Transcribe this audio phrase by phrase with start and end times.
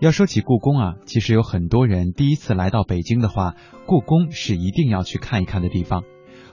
[0.00, 6.04] 要说起故宫啊，其实有很多人第一次来到北京的话，故宫是一定要去看一看的地方。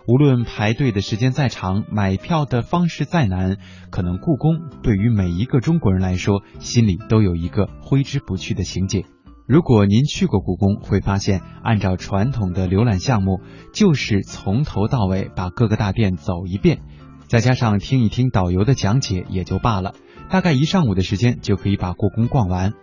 [0.08, 3.58] 无论排队的时间再长，买票的方式再难，
[3.92, 9.06] 可能故宫对于每一个中国人来说，心里都有一个挥之不去的情结。
[9.46, 13.42] 如果您去过故宫，会发现，按照传统的浏览项目，
[13.74, 16.80] 就是从头到尾把各个大殿走一遍，
[17.28, 19.94] 再加上听一听导游的讲解也就罢了，
[20.32, 22.74] 大概一上午的时间就可以把故宫逛完。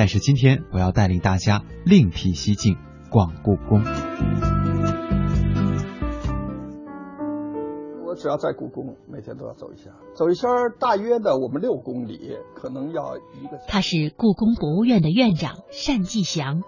[0.00, 2.78] 但是今天我要带领大家另辟蹊径，
[3.10, 3.82] 逛故宫。
[8.06, 13.58] 我只要在故宫，每天都要走一下，走一圈大约的我们六公里，可能要一个。
[13.68, 16.62] 他是故宫博物院的院长单霁翔，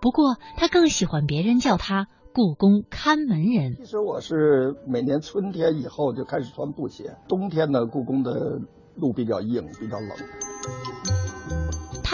[0.00, 3.74] 不过他更喜欢别人叫他故宫看门人。
[3.78, 8.60] 其实我是每年春天以后就开始穿布鞋，冬天呢，故宫的
[8.94, 10.08] 路比较硬，比较冷。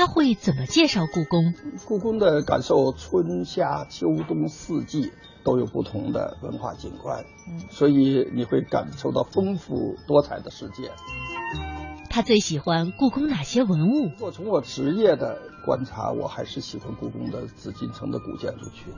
[0.03, 1.55] 他会怎么介绍故宫？
[1.87, 5.13] 故宫的感受，春夏秋冬四季。
[5.45, 7.25] 都有不同的文化景观，
[7.69, 10.89] 所以你会感受到丰富多彩的世界。
[12.15, 14.11] 他最喜欢故宫哪些文物？
[14.21, 18.93] 我从我职业的观察，我还是喜欢故宫的紫禁城的古建筑群。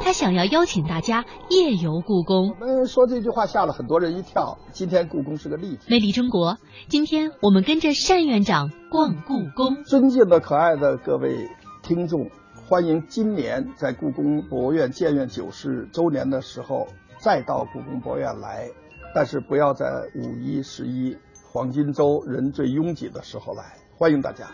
[0.00, 2.54] 他想要邀请大家夜游故宫。
[2.60, 4.56] 我们说这句话吓了很多人一跳。
[4.70, 5.86] 今天故宫是个例子。
[5.90, 6.58] 魅力中国，
[6.88, 9.82] 今天我们跟着单院长逛故宫。
[9.82, 11.48] 尊敬的可爱的各位
[11.82, 12.30] 听众。
[12.68, 16.86] 欢迎今年在故宫博物院建院九十周年的时候
[17.18, 18.70] 再到故宫博物院来，
[19.12, 21.18] 但是不要在五一、十一
[21.54, 23.62] 黄金周人最拥挤的时候来。
[23.96, 24.44] 欢迎大家。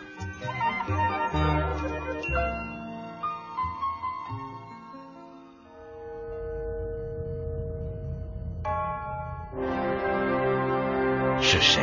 [11.41, 11.81] 是谁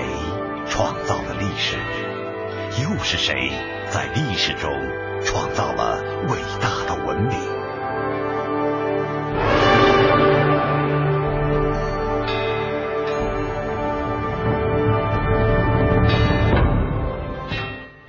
[0.69, 1.77] 创造了历史？
[2.80, 3.50] 又是谁
[3.91, 4.70] 在历史中？
[5.25, 7.47] 创造了伟大的文明。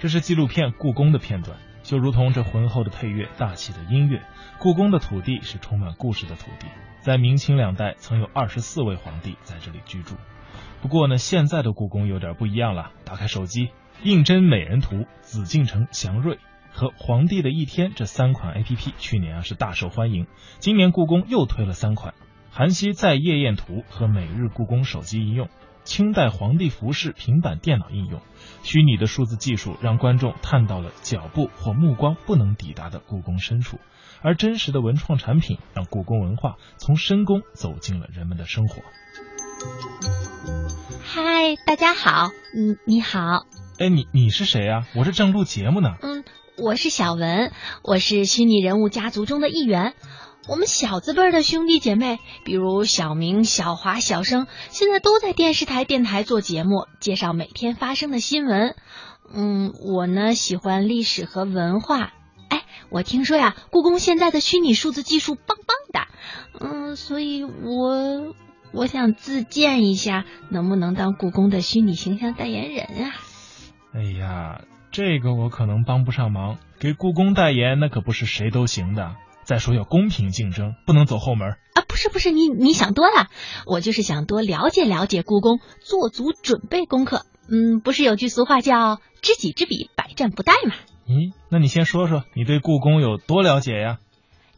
[0.02, 4.22] 这是纪录片《故宫》的片段，就如同这浑厚的配乐、大气的音乐。
[4.58, 6.68] 故宫的土地是充满故事的土地，
[7.02, 10.16] 在明清两代曾有二十四位皇帝在这里居住。
[10.82, 12.92] 不过呢，现在的故宫有点不一样了。
[13.04, 13.72] 打开手机，
[14.02, 16.40] 胤禛美人图、紫禁城祥瑞。
[16.72, 20.28] 和皇帝的一天这三款 A P P 去年啊是大受欢迎，
[20.60, 22.14] 今年故宫又推了三款：
[22.52, 25.50] 韩熙载夜宴图和每日故宫手机应用、
[25.90, 28.22] 清代皇帝服饰平板电脑应用。
[28.62, 33.80] 虚拟的数字技术让观众探到了脚步或目光不能抵达的故宫深处，
[34.22, 38.84] 而真实的文创产品让故宫文化从深宫走进了人们的生活。
[41.02, 43.48] 嗨，大家好，嗯，你好。
[43.80, 44.88] 哎，你你是谁啊？
[44.96, 45.96] 我是正录节目呢。
[46.04, 46.24] 嗯。
[46.62, 49.94] 我是小文，我是虚拟人物家族中的一员。
[50.50, 58.76] 我们小字辈的兄弟姐妹，比如小明、小华、小生，现在都在电视台、电台做节目，介绍每天发生的新闻。
[59.32, 62.14] 嗯，我呢喜欢历史和文化。
[62.50, 66.08] 哎，我听说呀，故宫现在的虚拟数字技术棒棒的。
[66.60, 68.34] 嗯，所以我
[68.74, 73.14] 我想自荐一下，能不能当故宫的虚拟形象代言人啊？
[73.94, 74.62] 哎呀。
[74.92, 79.16] 这个我可能帮不上忙，给故宫代言那可不是谁都行的。
[79.50, 81.82] 再说要公平竞争，不能走后门啊！
[81.88, 83.30] 不是不是，你你想多了，
[83.66, 87.26] 我就是想多了解了解故宫，做足准备功课。
[87.50, 90.76] 嗯，不是有句俗话叫“知己知彼，百战不殆”吗？
[91.08, 93.98] 咦，那你先说说你对故宫有多了解呀？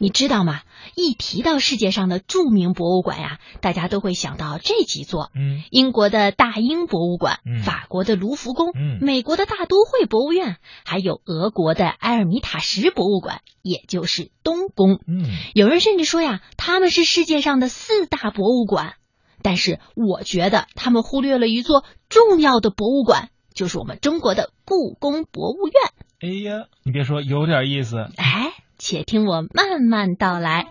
[0.02, 0.62] 你知道吗？
[0.96, 15.00] 一提到世界上的著名博物馆呀，大家都会想到这几座：嗯，英国的大英博物馆，法国的卢浮宫，美国的大都会博物院，还有俄国的埃尔米塔什博物馆，也就是东宫。
[15.06, 15.24] 嗯，
[15.54, 18.96] 有人甚至说呀，他们是世界上的四大博物馆。
[19.44, 25.76] 但是我觉得他们忽略了一座重要的博物馆，就是我们中国的故宫博物院。
[26.22, 28.10] 哎呀，你别说，有点意思。
[28.18, 28.52] 哎。
[28.84, 30.66] 且听我慢慢道来。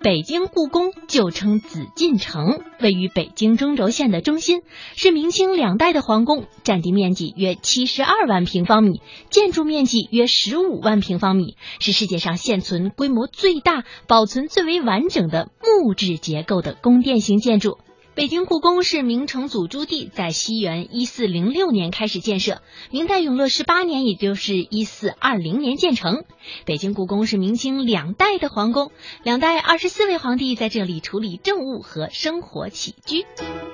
[0.00, 4.62] 北京故宫旧称紫禁城，位于北京中轴线的中心，
[4.96, 17.76] 是明清两代的皇宫，占地面积约七十二万平方米，建筑面积约十五万平方米，是世界上现存规模最大、保存最为完整的木质结构的宫殿型建筑。
[18.14, 22.60] 北京故宫是明成祖朱棣在西元一四零六年开始建设，
[22.90, 26.24] 明代永乐十八年，也就是一四二零年建成。
[26.66, 28.92] 北京故宫是明清两代的皇宫，
[29.22, 33.24] 两代二十四位皇帝在这里处理政务和生活起居。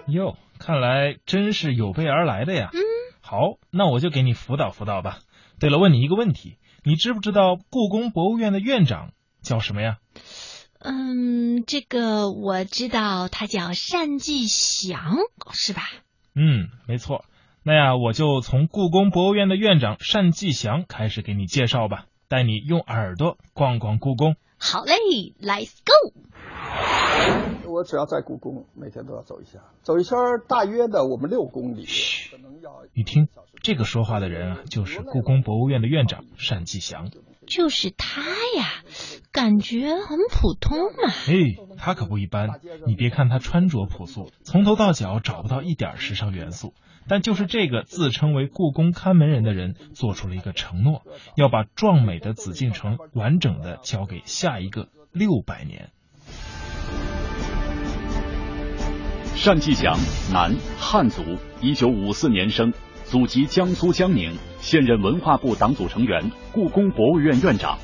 [0.07, 2.71] 哟，看来真是有备而来的呀。
[2.73, 2.79] 嗯，
[3.21, 3.39] 好，
[3.73, 5.19] 那我就给你辅导辅导吧。
[5.59, 9.11] 对了，问你一个问题，你知不知道故宫博物院的院长
[9.43, 9.97] 叫什么呀？
[10.81, 15.17] 嗯，这个我知道，他叫单霁翔，
[15.53, 15.83] 是吧？
[16.35, 17.25] 嗯，没错。
[17.65, 24.37] 那呀，我就从故宫博物院的院长单霁翔开始给你介绍吧，带你用耳朵逛逛故宫。
[24.57, 24.95] 好嘞
[25.41, 26.13] ，Let's go。
[27.69, 30.17] 我只要在故宫，每天都要走一下，走一圈
[30.49, 31.87] 大约的我们六公里。
[32.31, 33.29] 可能要你听，
[33.63, 37.11] 这个说话的人啊，就是故宫博物院的院长单霁翔。
[37.49, 38.85] 就是他呀，
[39.33, 41.13] 感觉很普通嘛。
[41.27, 42.61] 哎，他可不一般。
[42.87, 46.75] 你别看他穿着朴素，从头到脚找不到一点时尚元素，
[47.09, 51.03] 但就是这个自称为故宫看门人的人，做出了一个承诺，
[51.37, 55.91] 要把壮美的紫禁城完整的交给下一个六百年。
[59.45, 59.97] 单霁翔，
[60.31, 61.23] 男，汉族，
[61.63, 62.75] 一九五四年生，
[63.05, 67.79] 祖籍江苏江宁，现任文化部党组成员，故宫博物院院长。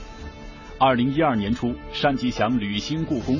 [0.78, 3.38] 二零一二年初，单霁翔履新故宫，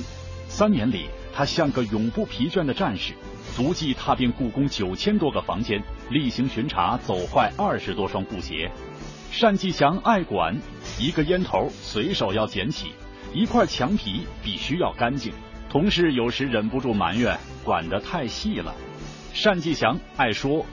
[0.49, 3.13] 三年里，他像个永不疲倦的战士，
[3.55, 8.71] 足迹踏遍故宫九千多个房间，例行巡查走坏二十多双布鞋。
[9.41, 10.57] 单霁翔爱管，
[10.99, 12.93] 一个烟头随手要捡起，
[13.35, 15.33] 一块墙皮必须要干净。
[15.69, 18.73] 同事有时忍不住埋怨，管得太细了。
[19.43, 20.65] 单霁翔爱说，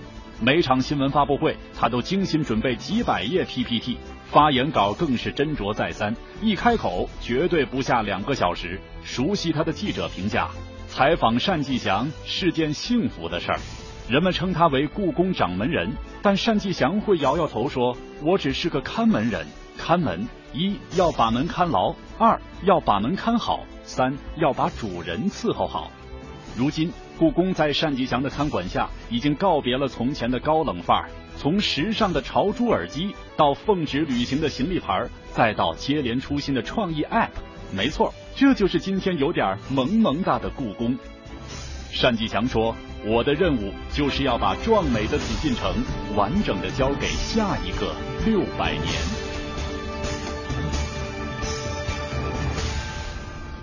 [0.44, 8.82] 每场新闻发布会，他都精心准备几百页 PPT，发言稿更是斟酌再三，一开口绝对不下两个小时。
[9.04, 10.50] 熟悉他的记者评价，
[10.88, 13.60] 采访单霁翔是件幸福的事儿。
[14.10, 15.92] 人们称他为故宫掌门人，
[16.24, 17.96] 但单霁翔会摇摇头说
[18.26, 19.46] ：“我只是个看门人，
[19.78, 25.92] 看门一要把门看牢，二要把门看好。”三要把主人伺候好。
[26.56, 26.92] 如今，
[27.22, 37.30] 故宫在单霁翔的看管下，已经告别了从前的高冷范儿，从时尚的潮珠耳机，到奉旨旅行的行李牌，再到接连出新的创意 App。
[37.76, 40.98] 没错，这就是今天有点萌萌哒的故宫。
[42.02, 42.76] 单霁翔说
[43.06, 45.72] ：“我的任务就是要把壮美的紫禁城
[46.16, 47.94] 完整的交给下一个
[48.26, 48.88] 六百年。”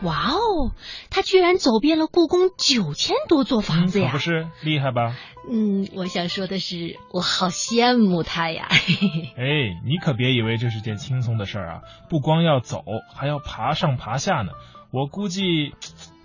[0.04, 0.70] 哇哦，
[1.10, 4.12] 他居然走遍了故宫九千多座房子呀！
[4.12, 5.16] 不是厉害吧？
[5.50, 8.68] 嗯，我想说的是，我好羡慕他呀！
[9.36, 9.42] 哎，
[9.84, 11.80] 你可别以为这是件轻松的事儿啊！
[12.08, 14.52] 不光要走，还要爬上爬下呢。
[14.92, 15.74] 我估计，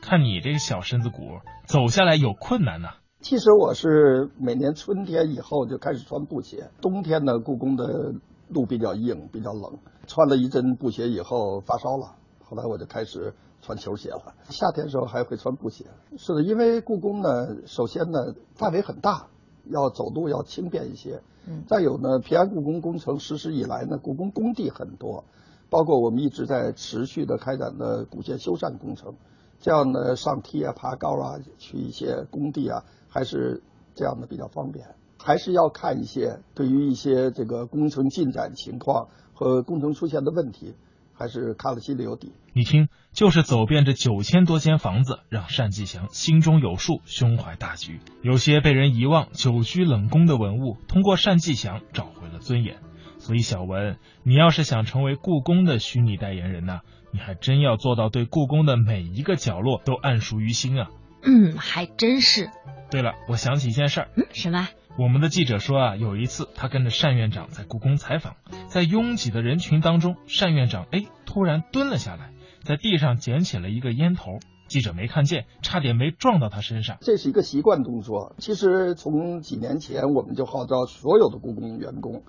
[0.01, 2.89] 看你这个小身子骨，走下来有困难呢。
[3.21, 8.13] 其实我是每年春天以后就开始穿布鞋，冬天呢，故宫的
[8.49, 13.33] 路比较硬，比较冷，穿了一阵布鞋以后发烧了，后来我就开始。
[13.63, 15.85] 穿球鞋了，夏天时候还会穿布鞋。
[16.17, 19.27] 是的，因为故宫呢，首先呢范围很大，
[19.63, 21.21] 要走路要轻便一些。
[21.47, 21.63] 嗯。
[21.65, 25.23] 再有呢，平安故宫工程实施以来呢，故宫工地很多，
[25.69, 29.15] 包括我们一直在持续的开展的古建修缮工程，
[29.61, 33.63] 这样呢上梯啊、爬高啊、去一些工地啊，还是
[33.95, 34.85] 这样的比较方便。
[35.17, 40.75] 还是要看一些对于一些这个工程进展情况和工程出现的问题。
[41.13, 42.33] 还是看了心里有底。
[42.53, 47.99] 你听，就是走遍这九千多间房子，让单霁翔心中有数，胸怀大局。
[48.21, 52.77] 有些被人遗忘、久居冷宫的文物，通过单霁翔找回了尊严。
[53.17, 56.81] 所以，小文，你要是想成为故宫的虚拟代言人呢，
[57.13, 60.89] 你还真要做到对故宫的每一个角落都暗熟于心啊。
[61.23, 62.49] 嗯，还真是。
[62.91, 64.09] 对了，我想起一件事儿。
[64.15, 64.67] 嗯，什么？
[64.97, 68.35] 我们的记者说啊，有一次他跟着单院长在故宫采访，
[68.67, 74.37] 在拥挤的人群当中，单院长哎突然蹲了下来，在地上捡起了一个烟头，
[74.67, 76.97] 记者没看见，差点没撞到他身上。
[77.01, 78.35] 这是一个习惯动作。
[78.37, 82.21] 其实从几年前我们就号召所有的故宫员工，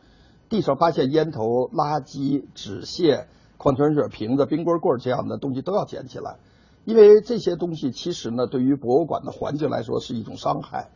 [0.48, 3.26] 地上发现烟头、垃圾、纸屑、
[3.58, 6.36] 矿泉水瓶子、冰棍棍这样的东西都要捡起来，
[6.84, 10.90] 因为这些东西其实呢，对于博物馆的环境来说是一种伤害。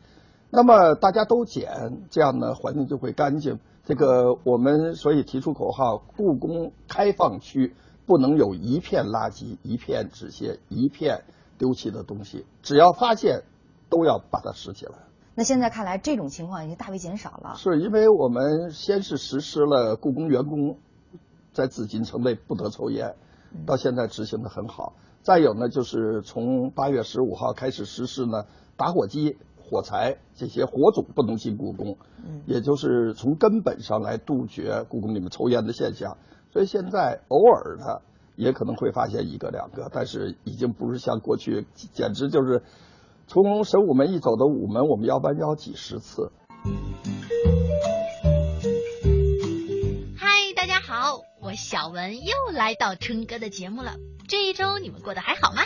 [0.50, 3.58] 那么大家都捡，这样呢环境就会干净。
[3.84, 7.74] 这个我们所以提出口号：故宫开放区
[8.06, 11.24] 不能有一片垃圾、一片纸屑、一片
[11.56, 13.42] 丢弃的东西，只要发现，
[13.88, 14.92] 都要把它拾起来。
[15.34, 17.54] 那现在看来，这种情况已经大为减少了。
[17.56, 20.78] 是因为我们先是实施了故宫员工
[21.52, 23.14] 在紫禁城内不得抽烟，
[23.64, 24.94] 到现在执行的很好。
[25.28, 28.46] 再有呢，就是从八月十五号开始实施呢，
[28.78, 29.36] 打火机。
[29.70, 31.98] 火柴这些火种不能进故宫，
[32.46, 36.16] 也就是从根本上来杜绝故宫里面抽烟的现象。
[36.50, 38.00] 所以现在偶尔的
[38.34, 42.62] 也可能会发现一个两个，但是已经不是像过去，简直就是
[43.26, 46.32] 从神武门一走到午门，我们要弯腰几十次。
[51.48, 53.94] 我小文又来到春哥的节目了。
[54.28, 55.62] 这一周你们过得还好吗？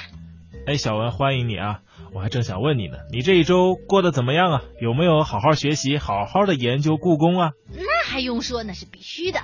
[0.64, 1.80] 哎，小文，欢迎你啊！
[2.14, 4.62] 我还正想问你呢，你这一周过得怎么样啊？
[4.80, 7.50] 有没有好好学习，好好的研究故宫啊？
[7.74, 9.40] 那还用说，那是必须的。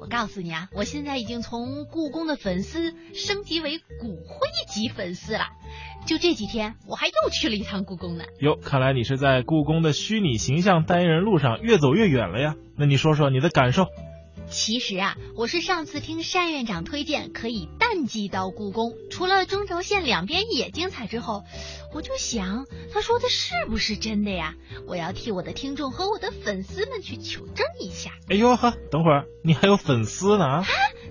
[0.00, 5.46] 我告诉你啊，我现在已经从故宫的粉丝升级为骨灰级粉丝了。
[6.06, 8.22] 就这几天，我还又去了一趟故宫呢。
[8.38, 12.54] 哟，看来你是在故宫的虚拟形象代言人路上越走越远了呀。
[12.76, 13.88] 那你说说你的感受？
[14.52, 21.42] 其实啊，我是上次听单院长推荐可以淡季到故宫，除了中轴线两边也精彩之后，
[21.94, 24.54] 我就想他说的是不是真的呀？
[24.86, 28.12] 我要替我的听众和我的粉丝们去求证一下。
[28.28, 30.64] 哎呦呵，等会儿你还有粉丝呢啊？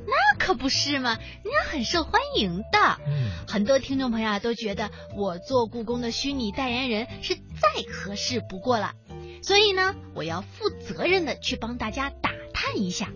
[0.05, 3.00] 那可不是嘛，人家很受欢迎的，
[3.48, 8.93] 很多听众朋友都觉得我做故宫的虚拟代言人是再合适不过了，
[9.41, 13.10] 所以呢，我要负责任的去帮大家打探一下。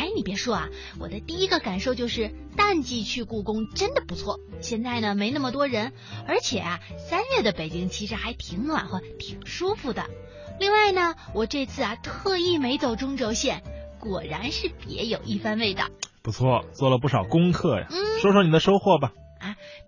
[0.00, 4.40] 哎，你别说啊，我的第一个感受就是淡季去故宫真的不错。
[4.62, 5.92] 现在呢没那么多人，
[6.26, 10.06] 而且啊三月的北京其实还挺暖和、挺舒服的。
[10.58, 13.62] 另外呢，我这次啊特意没走中轴线，
[13.98, 15.84] 果然是别有一番味道。
[16.22, 17.86] 不错，做了不少功课呀。
[18.22, 19.12] 说说你的收获吧。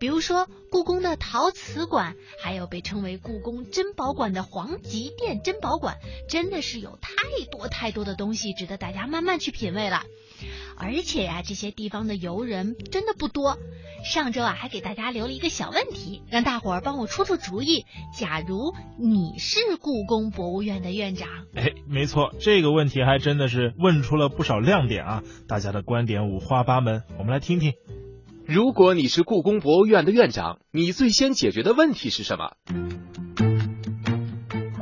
[0.03, 7.15] 比如说故宫的陶瓷馆，还有被称为故宫珍宝馆的皇极殿珍宝馆，真的是有太
[7.53, 10.03] 多太多的东西值得大家慢慢去品味了。
[10.77, 13.59] 而且呀，这些地方的游人真的不多。
[14.05, 17.85] 上周啊，还给大家留了一个小问题，让大伙儿帮我出出主意。
[18.19, 25.23] 假如你是故宫博物院的院长，哎，没错，这个问题还真的是问出了不少亮点啊！
[25.47, 27.75] 大家的观点五花八门，我们来听听。
[28.53, 32.53] 如果你是故宫博物院的院长，你最先解决的问题是什么？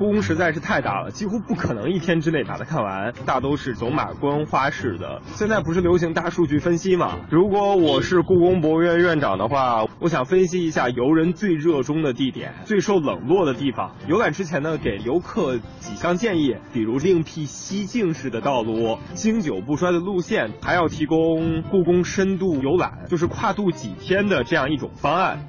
[0.00, 5.20] 故宫实在是太大了，几乎不可能一天之内把它看完，大都是走马观花式的。
[5.34, 7.18] 现在不是流行大数据分析吗？
[7.28, 13.94] 如果我是故宫博物院院长的话，我想分析一下游人最热衷的地点、最受冷落的地方。
[14.08, 25.46] 游览之前呢，给游客几项建议，比如另辟蹊径式的道路、经久不衰的路线，还要提供故宫深度游览，就是跨度几天的这样一种方案。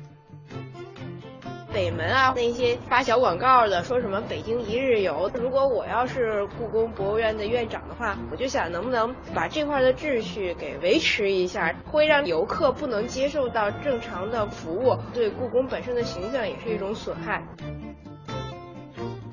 [1.74, 5.32] 北门啊，那些发小广告的，说什么北京一日游。
[5.34, 17.42] 如果我要是故宫博物院的院长的话，我就想能不能把这块的秩序给维持一下，会让游客不能接受到正常的服务，对故宫本身的形象也是一种损害。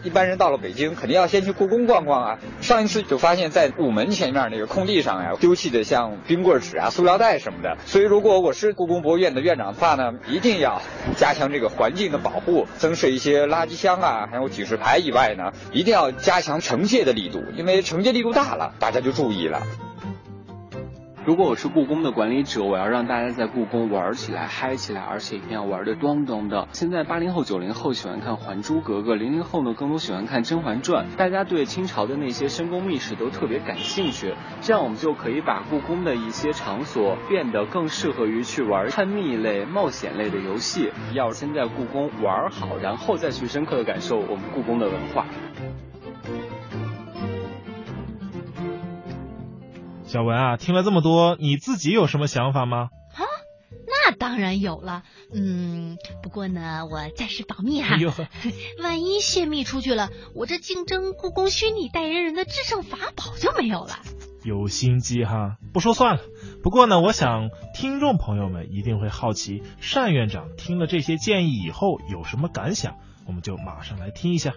[0.05, 2.38] 一般人到了北京，肯定要先去故宫逛逛啊。
[2.61, 7.76] 上一次就发现，在午门前面那个空地上呀，丢弃的像冰棍纸啊、塑料袋什么的。
[7.85, 10.81] 所以，如果我是故宫博物院的院长的话呢，一定要
[11.17, 19.62] 加强这个环境的保护，增设一些垃圾箱啊，还有警示牌以外呢，一定要加强惩戒的力度，因为惩戒力度大了，大家就注意了。
[21.28, 26.66] 如果我是故宫的管理者，我要让大家在故宫玩起来、嗨起来，而且一定要玩的咚咚的。
[26.73, 31.04] 现在八零后、九零后喜欢看《还珠格格》，零零后呢更多喜欢看《甄嬛传》。
[31.16, 34.32] 大家对清朝的那些深宫秘史都特别感兴趣，
[34.62, 40.90] 这样我们就可以把故宫的一些场所变得更适合于去玩探秘类、冒险类的游戏。
[41.12, 45.26] 要先在故宫玩好，然后再去深刻的感受我们故宫的文化。
[50.09, 52.88] 小文啊，听了这么多，你自己有什么想法吗？
[53.12, 53.21] 啊，
[53.87, 55.03] 那当然有了。
[55.35, 57.95] 嗯，不过呢，我暂时保密哈。
[58.83, 63.99] 万一泄密出去了，我这竞争故宫虚拟代言人的制胜法宝就没有了。
[64.45, 66.23] 有心机哈，不说算了。
[66.62, 69.62] 不过呢，我想听众朋友们一定会好奇，
[69.95, 72.95] 单院长听了这些建议以后有什么感想？
[73.27, 74.55] 我们就马上来听一下。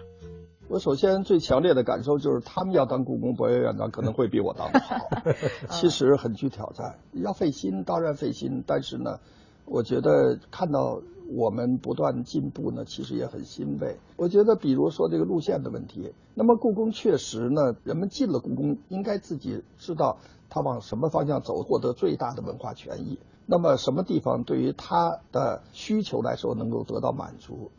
[0.72, 4.96] 我首先最强烈的感受就是，他们要当故宫博物院院长，可能会比我当的好。
[5.68, 8.64] 其实很具挑战，要费心，当然费心。
[8.66, 9.18] 但是呢，
[9.66, 11.02] 我觉得看到
[11.36, 13.98] 我们不断进步呢，其实也很欣慰。
[14.16, 23.18] 我觉得，比如说这个路线的问题，那么故宫确实呢，人们进了故宫，应该自己知道他往什么方向走，获得最大的文化权益。
[23.44, 27.70] 那么什么地方对于他的需求来说能够得到满足？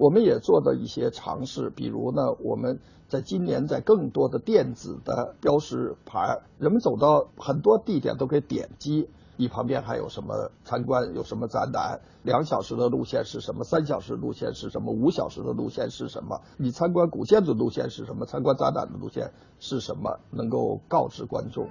[0.00, 21.68] 我们也做了一些尝试，比如呢，我们在今年在更多的电子的标识牌，人们走到很多地点都可以点击，你旁边还有什么参观，有什么展览，两小时的路线是什么，三小时路线是什么，五小时的路线是什么，你参观古建筑路线是什么，参观展览的路线是什么，能够告知观众。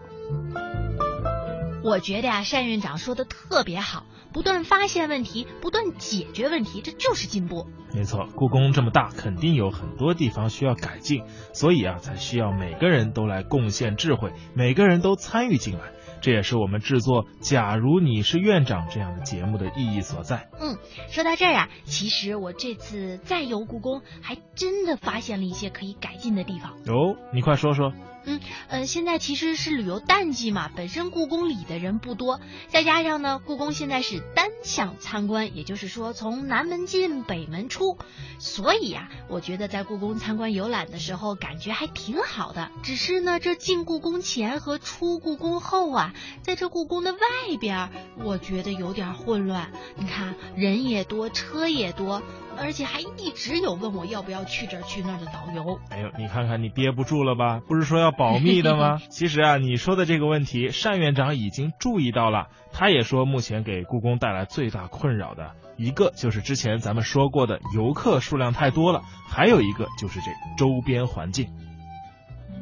[1.84, 7.68] 我觉得呀，单院长说的特别好，不断发现问题，不断解决问题，这就是进步。
[7.94, 15.92] 没错，故宫这么大，肯定有很多地方需要改进，所以啊，才需要每个人都来贡献智慧，每个人都参与进来。
[16.22, 20.50] 这也是我们制作《假如你是院长》这样的节目的意义所在。
[20.60, 26.74] 嗯，说到这儿啊，其实我这次再游故宫，还真的发现了一些可以改进的地方。
[26.94, 27.94] 哦，你快说说。
[28.30, 37.98] 嗯呃，现在其实是旅游淡季嘛，本身故宫里的人不多，再加上呢，故宫现在是单向参观，也就是说从南门进北门出，
[38.38, 42.70] 所以呀，我觉得在故宫参观游览的时候感觉还挺好的。
[42.84, 47.18] 只是呢，这进故宫前和出故宫后啊，在这故宫的外
[47.60, 47.90] 边，
[48.24, 49.72] 我觉得有点混乱。
[49.96, 52.22] 你看人也多，车也多。
[52.62, 55.80] 而且还一直有问我要不要去这儿去那儿的导游。
[55.92, 57.62] 哎呦，你看看你憋不住了吧？
[57.66, 59.00] 不是说要保密的吗？
[59.10, 62.50] 其实啊，你说的这个问题，单院长已经注意到了。
[62.74, 70.26] 他也说，目前给故宫带来最大困扰的一个就是之前咱们说过的游客数量太多了，还有一个就是这
[70.58, 71.48] 周边环境。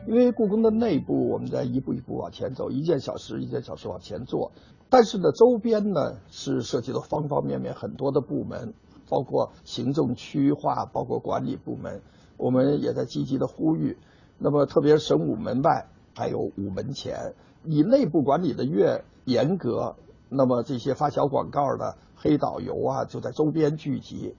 [0.07, 4.51] 因为故宫的内部我们在一步一步往前走，一件小事一件小事往前做，
[4.91, 8.75] 但是呢，周边呢是涉及到方方面面很多的部门。
[9.09, 12.01] 包括行政区划，包括管理部门，
[12.35, 13.97] 我们也在积极的呼吁。
[14.37, 19.95] 那么，特别神武门外还有午门前，你内部管理的越严格，
[20.29, 24.35] 那么这些发小广告的黑导游啊，就在周边聚集。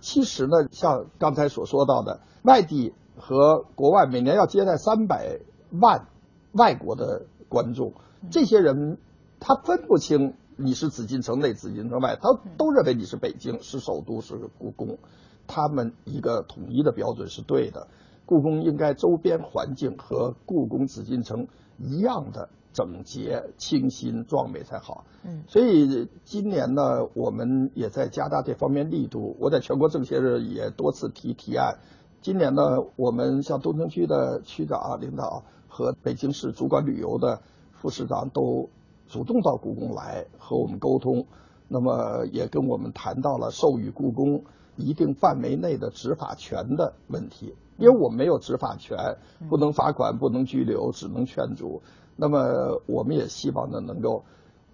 [0.00, 5.40] 其实呢，像刚才所说到的，外地和国外每年要接待三百
[5.70, 6.06] 万
[6.52, 7.92] 外国的观众，
[8.30, 8.98] 这些人
[9.40, 10.34] 他分不清。
[10.62, 14.98] 你是紫禁城内、紫禁城外，他都认为你是北京，是首都，是故宫。
[15.46, 17.88] 他们一个统一的标准是对的。
[18.30, 25.04] 故宫应该周边环境和故宫、紫禁城一样的整洁、清新、壮美才好。
[25.24, 29.36] 嗯，所以今年呢，我们也在加大这方面力度。
[29.40, 31.80] 我在全国政协日也多次提提案。
[32.22, 32.62] 今年呢，
[32.94, 38.70] 我们像东城区的区长、领导和北京市主管旅游的副市长都。
[39.08, 41.26] 主动到故宫来和我们沟通，
[41.66, 44.44] 那么也跟我们谈到了授予故宫
[44.76, 49.16] 一定范围内的执法权的问题，因为我们没有执法权，
[49.48, 51.82] 不能罚款，不能拘留，只能劝阻。
[52.16, 54.24] 那么我们也希望呢，能够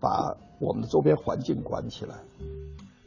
[0.00, 2.16] 把我们的周边环境管起来。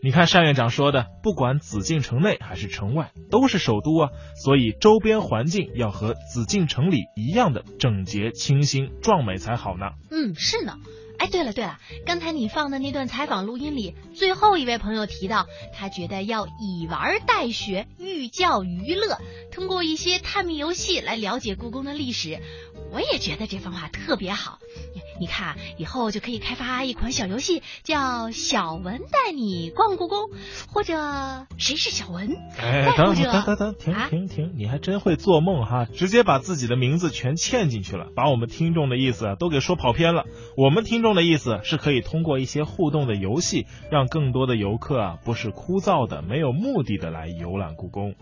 [0.02, 4.10] 你看单院长说的，不管紫禁城内还是城外，都是首都啊，
[4.42, 9.88] 所以周边环境要和紫禁城里一样的整洁、清新、壮美才好呢。
[10.10, 10.78] 嗯，是呢。
[11.20, 19.20] 哎，对了对了，刚才你放的那段采访录音里，最后一位朋友提到，他觉得要以玩代学，寓教于乐，
[19.52, 22.40] 通过一些探秘游戏来了解故宫的历史。
[22.92, 24.60] 我也觉得这番话特别好，
[25.20, 30.30] 你看以后就可以开发一款小游戏，叫“小文带你逛故宫”，
[30.74, 30.94] 或者
[31.58, 32.36] 谁是小文？
[32.58, 34.54] 哎，等等等等，停停停！
[34.56, 40.26] 你还真会做梦哈，直接把自己的名字全嵌进去了，把我们听众的意思都给说跑偏了。
[40.56, 48.16] 我们听众的意思是可以通过一些互动的游戏，让更多的游客啊，不是枯燥的、没有目的的来游览故宫。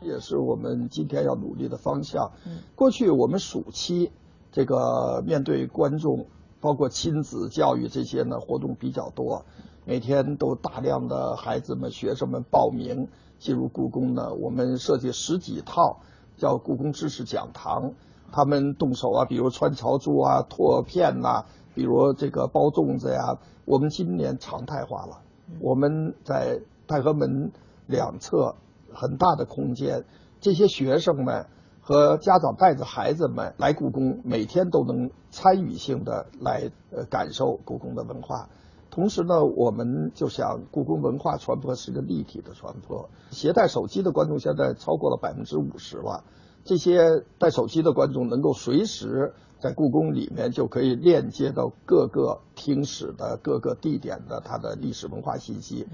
[0.00, 2.30] 也是我们今天要努力的方向。
[2.76, 4.12] 过去我们暑期
[4.52, 6.26] 这个面对观众，
[6.60, 9.44] 包括亲子教育这些呢活动比较多，
[9.84, 13.08] 每天都大量的孩子们、学生们报名
[13.38, 14.34] 进入故宫呢。
[14.34, 16.00] 我们设计十几套
[16.36, 17.92] 叫故宫知识讲堂，
[18.32, 23.38] 他们动手啊，比如穿朝珠啊、拓片呐，比如这个包粽子呀。
[23.64, 25.20] 我们今年常态化了，
[25.60, 27.52] 我们在太和门
[27.86, 28.54] 两侧。
[28.90, 30.06] 很大的空间，
[30.40, 31.44] 这些学生们
[31.88, 38.50] 和家长带着孩子们来故宫，每天都能参与性的来呃感受故宫的文化。
[38.90, 43.08] 同时呢，我们就想故宫文化传播是个立体的传播。
[43.30, 46.24] 携带手机的观众现在超过了百分之五十了，
[46.62, 55.86] 这些带手机的观众能够随时在故宫里面就可以链接到各个听史的各个地点的它的历史文化信息。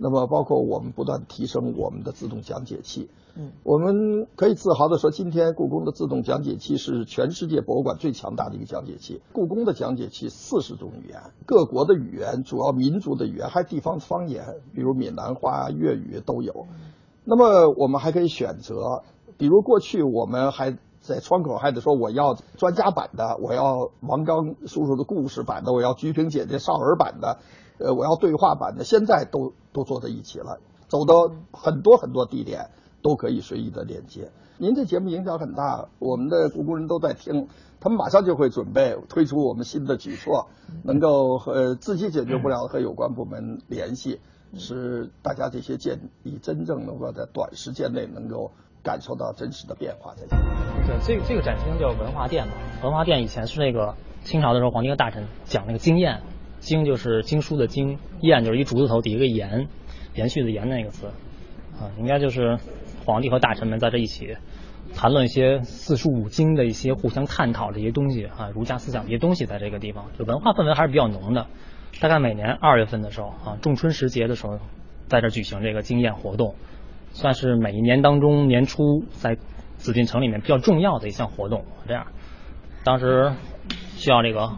[0.00, 3.10] 那么，包括我们不断提升我们的自动讲解器。
[3.34, 9.20] 嗯，我们可以自豪地说，今天故宫的自动讲解器是全世界博物馆最强大的一个讲解器。
[9.32, 16.66] 故宫的讲解器四十种语言，各国的语言，主要民族的语言，还有地方方言，比如闽南话、粤语都有。
[17.24, 19.02] 那么，我们还可以选择，
[19.36, 27.38] 比如过去我们还在窗口还得说我要专家版的，我要王刚叔叔的故事版的，我要菊萍姐姐少儿版的。
[27.78, 32.70] 呃，我要对话版的，现在都都坐在一起了，走到很多很多地点
[33.02, 34.30] 都可以随意的连接。
[34.58, 37.46] 您这节目影响很大，我们的故宫人都在听，
[37.80, 40.48] 他们马上就会准备推出我们新的举措，
[40.82, 44.18] 能够和自己解决不了和有关部门联系，
[44.54, 48.50] 使大家这些建议真正能够在短时间内能够
[48.82, 50.12] 感受到真实的变化。
[50.16, 50.26] 对，
[51.06, 56.20] 这这个展厅叫文化殿嘛，文化殿以前是那个清朝的时候，皇帝和大臣讲那个经验，
[56.60, 59.68] 经就是经书的经，验就是一竹字头底一个延，
[60.14, 61.06] 延续的延那个词，
[61.78, 62.58] 啊，应该就是
[63.04, 64.36] 皇帝和大臣们在这一起
[64.94, 71.46] 谈论一些四书五经的一些互相探讨这些东西啊，儒家思想这些东西，在这个地方，就文化氛围还是比较浓的。
[72.00, 74.58] 大概每年二月份的时候啊，仲春时节的时候，
[75.08, 76.54] 在这举行这个经验活动，
[77.12, 79.36] 算是每一年当中年初在
[79.76, 81.64] 紫禁城里面比较重要的一项活动。
[81.86, 82.06] 这样，
[82.84, 83.32] 当时
[83.96, 84.50] 需要这个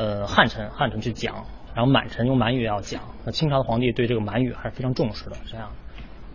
[0.00, 3.02] 呃汉臣汉臣去讲，然后满臣用满语要讲。
[3.26, 5.36] 那清朝的皇帝对这个满语还是非常重视的。
[5.44, 5.68] 这样，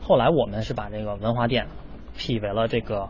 [0.04, 1.66] 后来我们是把这个文华殿
[2.16, 3.10] 辟为了这个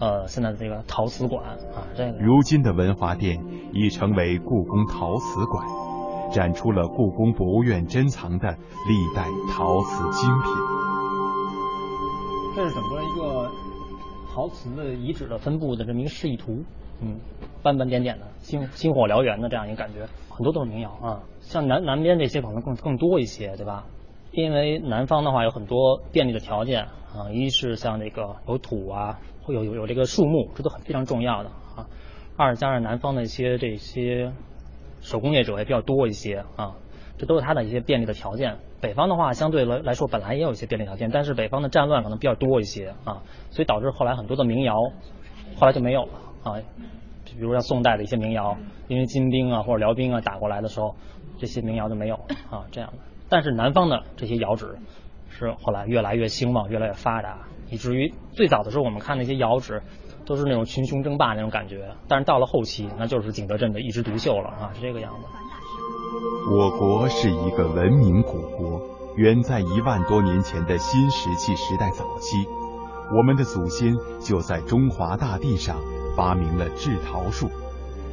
[0.00, 1.84] 呃现在的这个陶瓷馆啊。
[1.94, 3.44] 这个如今的文华殿
[3.74, 5.66] 已成为故宫陶瓷馆，
[6.32, 8.48] 展出了故宫博物院珍藏的
[8.88, 10.52] 历代陶瓷精品。
[12.56, 13.50] 这是整个一个
[14.32, 16.64] 陶瓷的遗址的分布的这么一个示意图，
[17.02, 17.18] 嗯，
[17.62, 21.22] 斑斑点点的，星星火燎原的这样一个感觉，很多都是民谣啊。
[21.40, 23.86] 像南南边这些可能更更多一些，对吧？
[24.32, 31.86] 因为南方的话有很多便利的条件啊，一是像这个有土啊，会有有有这个树木，这都很非常重要的啊。
[32.36, 34.32] 二加上南方的一些这些
[35.00, 36.76] 手工业者也比较多一些啊，
[37.18, 38.58] 这都是它的一些便利的条件。
[38.80, 44.74] 北方的话相对来来说本来也有一些便利条件，但是北方的战乱可能比较多一些啊，所以导致后来很多的民谣
[45.56, 46.10] 后来就没有了
[46.42, 46.56] 啊。
[47.32, 48.56] 比如像宋代的一些民谣，
[48.88, 50.96] 因为金兵啊或者辽兵啊打过来的时候，
[51.38, 52.16] 这些民谣就没有
[52.50, 52.98] 啊这样的。
[53.28, 54.78] 但是南方的这些窑址
[55.28, 59.80] 是后来越来越兴旺，越来越发达，以至于最早的时候我们看那些窑址
[60.26, 65.26] 都是那种群雄争霸那种感觉，但是到了后期那就是景德镇的一枝独秀了啊，是这个样子。
[66.50, 68.82] 我国是一个文明古国，
[69.16, 72.44] 远在一万多年前的新石器时代早期，
[73.16, 75.76] 我们的祖先就在中华大地上
[76.20, 77.48] 发明了制陶术，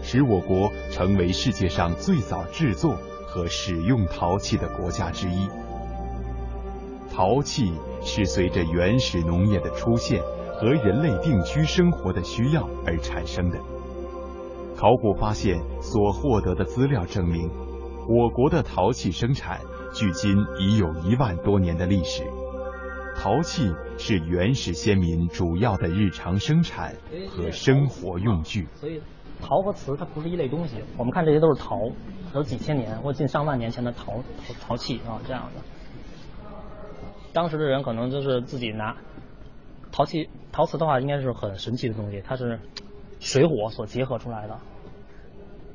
[0.02, 5.50] 使我国成为世界上最早制作和使用陶器的国家之一。
[7.13, 13.60] 陶器是随着原始农业的出现和人类定居生活的需要而产生的。
[14.78, 17.52] 考古发现所获得的资料证明，
[18.08, 19.60] 我国的陶器生产
[19.93, 22.24] 距今已有一万多年的历史。
[23.17, 26.93] 陶器是原始先民主要的日常生产
[27.27, 28.67] 和生活用具。
[28.75, 29.01] 所以，
[29.41, 30.77] 陶和瓷它不是一类东西。
[30.97, 31.75] 我们看这些都是陶，
[32.36, 35.62] 有几千年或近上万年前的陶陶陶器啊，这样的。
[37.34, 38.95] 当时的人可能就是自己拿
[39.91, 42.60] 陶器、陶瓷的话，应该是很神奇的东西，它是
[43.19, 44.58] 水火所结合出来的。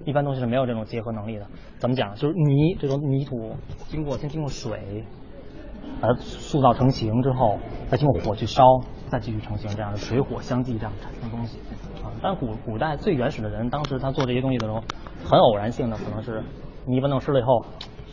[0.04, 1.46] 一般东西是没有这种结合能力的。
[1.78, 2.14] 怎么讲？
[2.14, 3.56] 就是泥这种泥土，
[3.88, 5.04] 经过先经过水，
[6.00, 8.62] 把它塑造成型之后，再经过火去烧，
[9.08, 11.58] 再继续成型，这样的水火相继这样产生东西。
[12.02, 14.82] 啊，但古古代最原始的人，当时他做这些东西的时候，
[15.24, 16.42] 很偶然性的，可能是
[16.86, 17.64] 泥巴弄湿了以后，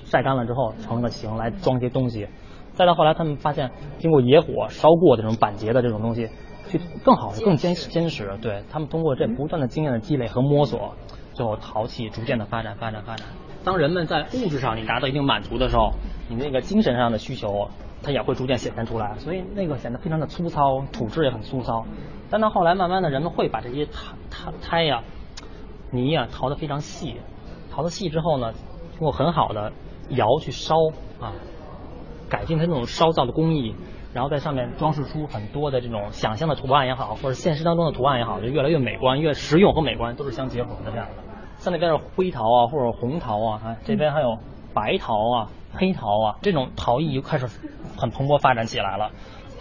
[0.03, 2.27] 晒干了之后成了形来装些东西。
[2.73, 6.29] 再到后来，他们发现经过野火烧过的这种板结的这种东西，
[6.69, 8.37] 就更好、更坚实、坚实。
[8.41, 10.93] 对他们通过这不断的经验的积累和摸索。
[11.33, 13.25] 最后，陶器逐渐的发展，发展，发展。
[13.63, 15.91] 当人们在物质上你达到一定满足的时候，
[16.29, 17.69] 你那个精神上的需求，
[18.01, 19.15] 它也会逐渐显现出来。
[19.17, 21.85] 所以那个显得非常的粗糙，土质也很粗糙。
[22.29, 25.03] 但到后来，慢慢的人们会把这些胎胎胎呀、
[25.91, 27.17] 泥呀淘得非常细，
[27.71, 28.53] 淘得细之后呢，
[28.97, 29.73] 通过很好的
[30.09, 30.75] 窑去烧
[31.19, 31.33] 啊，
[32.29, 33.75] 改进它那种烧造的工艺，
[34.13, 41.28] 然后在上面装饰出很多的这种想象的图案也好，或者现实当中的图案也好，就越来越美观，越实用和美观都是相结合的这样的。
[41.59, 44.37] 像那边是灰陶啊，或者红陶啊，啊，这边还有
[44.73, 47.47] 白陶啊、黑陶啊，这种陶艺就开始
[47.97, 49.11] 很蓬勃发展起来了。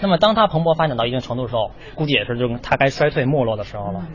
[0.01, 4.07] 那么当它蓬勃发展到一定程度的时候，估计也是就它该衰退没落的时候了。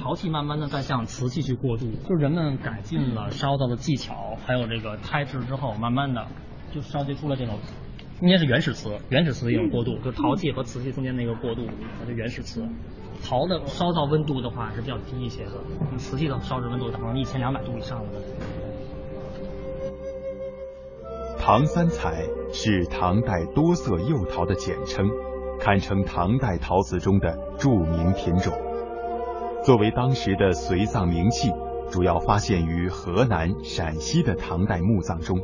[0.00, 6.26] 陶器慢慢的在向瓷器去过渡，就人们改进了烧造的技巧，还有这个胎制之后，慢慢的
[6.72, 7.56] 就烧结出了这种，
[8.22, 11.66] 应该是原始瓷，原始瓷的一种过渡，就陶器和瓷器中间那个过渡，
[11.98, 12.64] 它是原始瓷。
[13.24, 15.50] 陶的烧造温度的话是比较低一些的，
[15.98, 18.20] 瓷器的烧制温度可能一千两百度以上的。
[21.36, 25.04] 唐三彩是唐代多色釉陶的简称，
[25.58, 28.52] 堪称唐代陶瓷中的著名品种。
[29.64, 31.50] 作为当时的随葬名器，
[31.90, 35.40] 主要发现于河南、陕西的唐代墓葬中。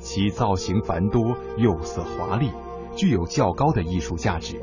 [0.00, 2.50] 其造型繁多，釉色华丽，
[2.96, 4.60] 具有较高的艺术价值。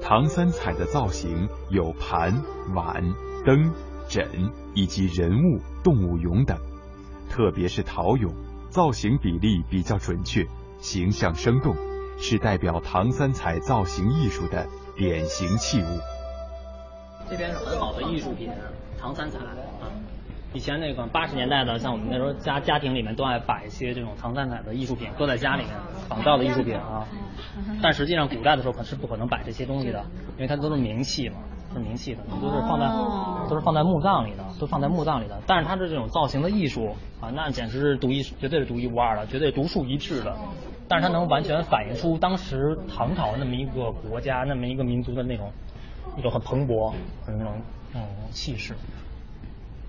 [0.00, 2.42] 唐三彩的造型有盘、
[2.74, 3.14] 碗、
[3.44, 3.72] 灯、
[4.08, 6.58] 枕以及人物、动物俑等，
[7.28, 8.32] 特别是陶俑，
[8.70, 10.46] 造型比例比较准确，
[10.78, 11.76] 形象生动，
[12.18, 14.66] 是代表唐三彩造型艺术的
[14.96, 15.98] 典型器物。
[17.28, 18.50] 这边是很好的艺术品，
[18.98, 19.90] 唐三彩啊。
[20.52, 25.72] 以前那个八十年代的，像我们那时候家家庭里面都爱摆一些这种唐三彩的艺术品，搁在家里面
[26.08, 27.06] 仿造的艺术品啊。
[27.80, 30.04] 但实际上古代的时候可是不可能摆这些东西的，
[30.36, 31.36] 因为它都是名器嘛，
[31.72, 32.88] 是名器的，都是放在
[33.48, 35.40] 都是放在墓葬里的，都放在墓葬里的。
[35.46, 40.36] 但是它的这种造型的艺术啊，那简直是独一，绝对是独一无二的，绝对独树一帜的。
[40.88, 45.52] 但是它能完全反映出当时唐朝那么一个国家、那么一个民族的那种
[46.18, 46.92] 一种很蓬勃、
[47.24, 47.52] 很那种
[47.92, 48.74] 那种气势。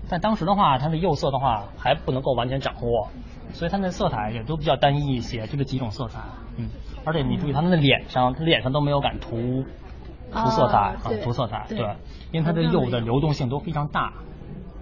[0.08, 3.08] 但当时的话，它的釉色的话还不能够完全掌握，
[3.52, 6.20] 所以它那色彩也都比较单一一些，就这几种色彩。
[6.56, 6.68] 嗯，
[7.04, 9.64] 而且你注意，他们的脸上，它脸上都没有敢涂
[10.32, 11.66] 涂色彩啊，涂色彩。
[11.68, 11.78] 对，
[12.30, 14.12] 因为它这釉的流动性都非常大。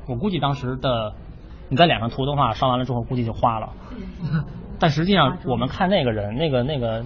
[0.09, 1.15] 我估计当时的
[1.69, 3.73] 你在脸上涂的话，烧完了之后估计就花了。
[4.81, 7.05] 但实际上，我们看那个人，那个那个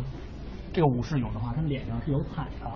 [0.73, 2.71] 这个武士俑的话，他脸上是有彩的，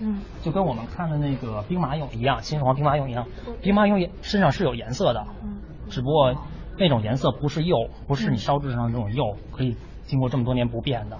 [0.00, 3.26] 嗯，就跟我们看的那个兵马俑一样，秦始皇兵马俑一样，
[3.62, 6.34] 兵马俑也身上是有颜色的，嗯，只不过
[6.76, 11.18] 那种颜色不是釉，不是你烧制上这种釉可以经过这么多年不变的，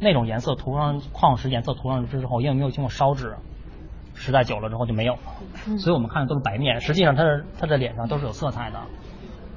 [0.00, 3.36] 那种颜色涂上矿石颜色涂上去之后，因为没有经过烧制，
[4.14, 8.80] 时代久了之后就没有了，所以我们看的都是白面，实际上它的它的脸上都是有色彩的。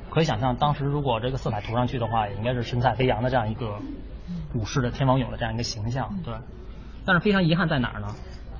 [0.09, 3.79] 可以想象，当时如果这个色彩涂上去的话，也应该是神采飞扬的这样一个
[4.53, 6.33] 武士的天王俑的这样一个形象，对。
[7.03, 8.07] 但是非常遗憾在哪儿呢？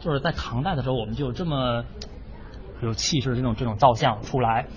[0.03, 1.85] 就是在唐代的时候，我们就有这么
[2.81, 4.67] 有气势的这种这种造像出来。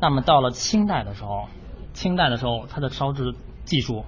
[0.00, 1.46] 那么到了清代的时候，
[1.92, 3.34] 清代的时候，它的烧制
[3.66, 4.04] 技术、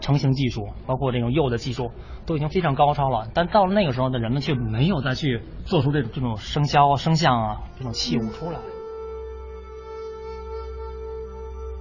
[0.00, 1.90] 成型技术，包括这种釉的技术，
[2.24, 3.28] 都已经非常高超了。
[3.34, 8.60] 但到了那个时候的人们却没有再去做出这种这种生肖、生像啊这种器物出来。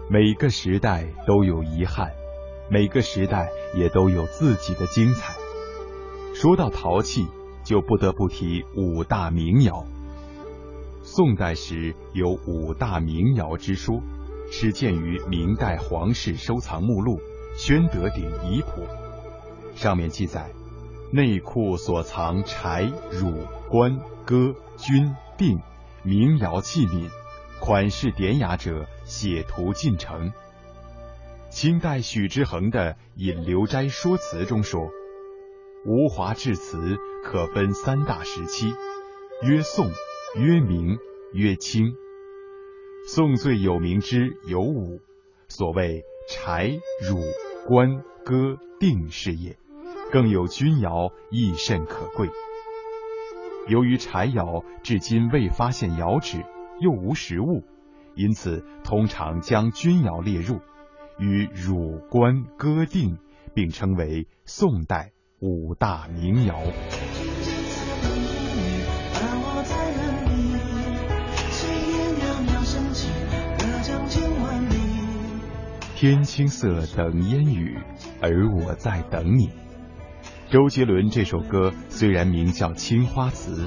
[0.10, 2.10] 每个时代都有遗憾，
[2.72, 5.36] 每个时代也都有自己的精彩。
[6.34, 7.28] 说到陶器，
[7.70, 9.86] 就不得不提五大名窑。
[11.04, 14.02] 宋代时有五大名窑之说，
[14.52, 17.20] 始见于明代皇室收藏目录
[17.56, 18.82] 《宣德鼎遗谱》，
[19.80, 20.50] 上面记载，
[21.12, 25.60] 内库所藏柴、汝、官、戈、钧、定
[26.02, 27.08] 名窑器皿。
[27.60, 30.32] 款式典雅者，写图进城。
[31.52, 34.90] 清代许之衡的《引流斋说辞》中说
[35.86, 38.74] ：“吴华制瓷可分三大时期，
[39.44, 39.90] 曰宋，
[40.36, 40.98] 曰明，
[41.34, 41.96] 曰清。
[43.08, 45.00] 宋最有名之有五，
[45.48, 47.22] 所谓柴、汝、
[47.68, 49.58] 官、戈、定是也。
[50.12, 52.30] 更有钧窑，亦甚可贵。
[53.68, 56.44] 由于柴窑至今未发现窑址。”
[56.82, 57.66] 又无实物，
[58.16, 60.62] 因此通常将钧窑列入，
[61.18, 63.18] 与汝官戈定
[63.54, 66.56] 并称为宋代五大名窑。
[75.96, 77.78] 天青色等烟雨，
[78.22, 79.50] 而我在等你。
[80.50, 83.66] 周杰伦这首歌虽然名叫《青花瓷》。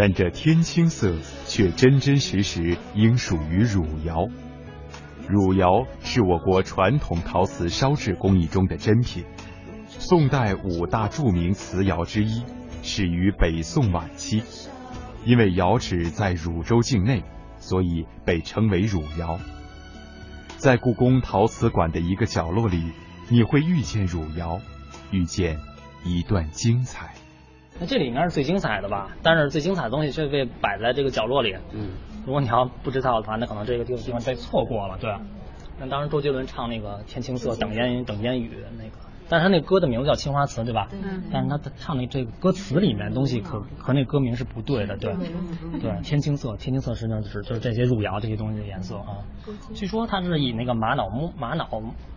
[0.00, 4.28] 但这天青色却真真实实应属于汝窑。
[5.28, 9.24] 汝窑是我国传统陶瓷烧制工艺中的珍品，
[9.98, 12.44] 宋代五大著名瓷窑之一，
[12.82, 14.42] 始于北宋晚期。
[15.24, 17.24] 因为窑址在汝州境内，
[17.58, 19.38] 所以被称为汝窑。
[20.56, 22.92] 在故宫陶瓷馆的一个角落里，
[23.28, 24.60] 你会遇见汝窑，
[25.10, 25.58] 遇见
[26.04, 27.14] 一段精彩。
[27.80, 29.10] 那这里应该是最精彩的吧？
[29.22, 31.56] 但是最精彩的东西却被摆在这个角落里。
[31.72, 31.90] 嗯，
[32.24, 35.12] 如果你要不知道的话，那可能这个地地方被错过了，对。
[35.80, 38.90] 那当时周杰伦唱那个《天青色等烟等烟雨》那个，
[39.28, 40.88] 但是他那歌的名字叫《青花瓷》，对吧？
[40.92, 41.24] 嗯。
[41.32, 45.14] 但是他唱的这个歌词里面东西可和那歌名是不对的，对。
[45.80, 49.24] 对，天青色，天青色实际上就是就是这些汝窑这些东西的颜色啊。
[49.74, 51.66] 据说它是以那个玛瑙磨玛瑙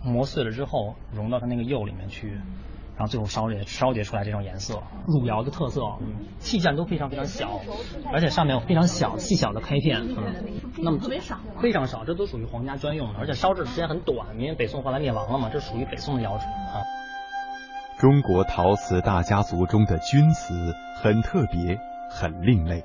[0.04, 2.40] 磨碎了之后融到它那个釉里面去。
[2.98, 7.60] 然后最后烧结烧结出来这种颜色，汝窑的特色，嗯，器件都非常非常小，
[8.14, 10.16] 而且上面有非常小细小的开片，嗯，
[10.78, 17.01] 那么特别少，非常少，这都属于皇家专用的，而且烧制时间很短，因为北宋后来灭亡了嘛，这属于北宋的窑址啊。
[18.02, 22.84] 中国陶瓷大家族中的钧瓷很特别，很另类，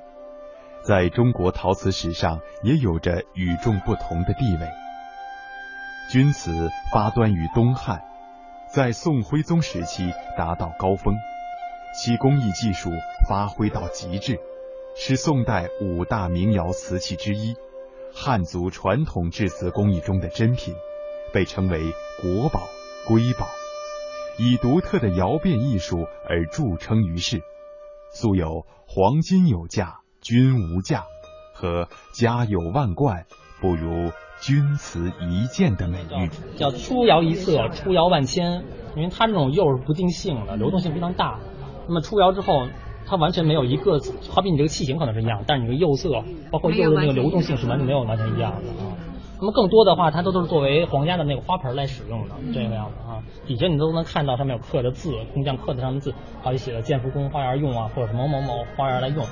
[0.83, 4.69] 在中国陶瓷史上也有着与众不同的地位。
[6.11, 8.03] 钧瓷发端于东汉。
[8.71, 11.15] 在宋徽宗时期达到高峰，
[11.95, 12.91] 其工艺技术
[13.27, 14.37] 发挥到极致，
[14.95, 17.55] 是宋代五大名窑瓷器之一，
[18.13, 20.75] 汉族传统制瓷工艺中的珍品，
[21.33, 21.81] 被称为
[22.21, 22.61] 国宝、
[23.07, 23.47] 瑰宝，
[24.39, 27.41] 以独特的窑变艺术而著称于世，
[28.13, 31.05] 素有“黄金有价，钧无价”、
[31.55, 33.25] “和家有万贯
[33.59, 36.29] 不如君瓷一件的美誉。
[36.55, 38.63] 叫出窑一色，出窑万千，
[38.95, 41.39] 因为它这种釉是不定性的，流动性非常大。
[41.87, 42.67] 那么出窑之后，
[43.07, 48.93] 它完全没有一个，好比你这个器型可能是一样，但是你这个釉色，包括釉的那个流动性是完全没有完全一样的啊。
[49.39, 53.21] 那么更多的话，它都都是作为皇家的那个花盆来使用的，这个样子啊。
[53.45, 59.25] 底下你都能看到上面有刻的字，工匠刻的上的字，好像写的建福宫花园用啊，或者是某某某花园来用。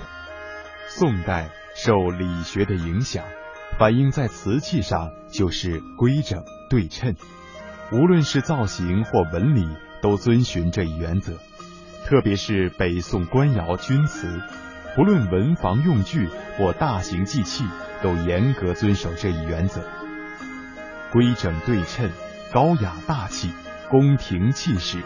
[0.88, 3.26] 宋代受理学的影响，
[3.80, 7.16] 反映在瓷器上就是规整对称，
[7.92, 9.68] 无论是造型或纹理，
[10.02, 11.34] 都遵循这一原则。
[12.06, 14.40] 特别是北宋官窑钧瓷，
[14.96, 17.64] 不论文房用具或大型祭器，
[18.02, 19.82] 都严格遵守这一原则。
[21.12, 22.10] 规整对称、
[22.54, 23.52] 高雅大气、
[23.90, 25.00] 宫廷气势，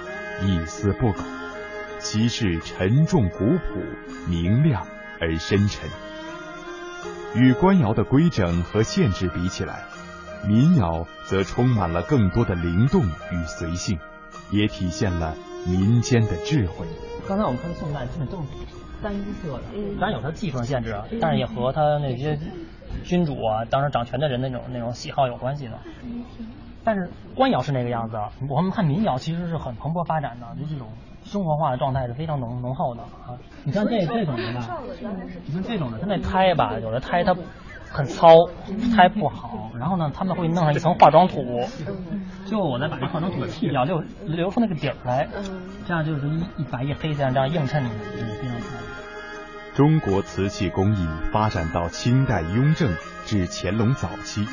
[0.44, 1.24] 一丝不苟；
[2.00, 3.84] 其势沉重古朴、
[4.28, 4.88] 明亮
[5.20, 5.90] 而深沉。
[7.36, 9.84] 与官窑的规整和限制比起来，
[10.48, 14.00] 民窑则充满了更多的灵动与随性，
[14.52, 15.36] 也体现了。
[15.68, 16.88] 民间的智慧。
[17.28, 18.48] 刚才我们看宋代基本都是
[19.04, 19.64] 单一色的，
[20.00, 22.40] 当然有它技术上限制啊，但是也和它那些
[23.04, 25.74] 君主啊，当时掌权的人那种那种喜好有关系的。
[26.84, 28.18] 但是官窑是那个样子，
[28.50, 30.88] 我们看民窑其实是很蓬勃发展的，就这种
[31.24, 33.38] 生活化的状态是非常浓浓厚的啊。
[33.64, 34.78] 你像这这种的吧，
[35.46, 37.36] 你像这种的，它那胎吧，有的胎它。
[37.92, 38.36] 很糙，
[38.96, 41.44] 胎不好，然后呢，他们会弄上一层化妆土，
[42.46, 45.28] 最后我再把这化妆土剔掉，留留出那个底儿来，
[45.88, 48.79] 这样就是一一白一黑这样这样映衬，非常漂亮。
[49.76, 52.94] 中国瓷器工艺发展到清代雍正
[53.26, 54.46] 至乾隆早期，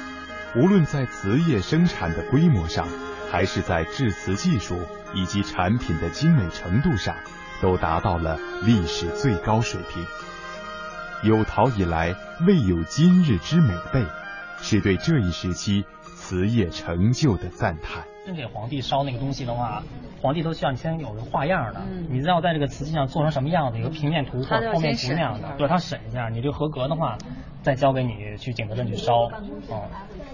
[0.54, 2.86] 无论在瓷业生产的规模上，
[3.30, 4.78] 还是在制瓷技术
[5.14, 7.16] 以及产品的精美程度上，
[7.60, 10.04] 都达到了历史最高水平。
[11.22, 12.14] 有陶以来
[12.46, 14.04] 未有今日之美备，
[14.60, 18.04] 是对这一时期瓷业成就的赞叹。
[18.26, 19.84] 真给皇帝烧那个东西的话，
[20.20, 27.16] 皇帝都需要你先有个画样的，你知道在这个瓷器上做成什么样子，有个平面图或者剖面图那样的，对他审一下，你这合格的话，
[27.62, 29.30] 再交给你去景德镇去烧。
[29.70, 29.80] 嗯，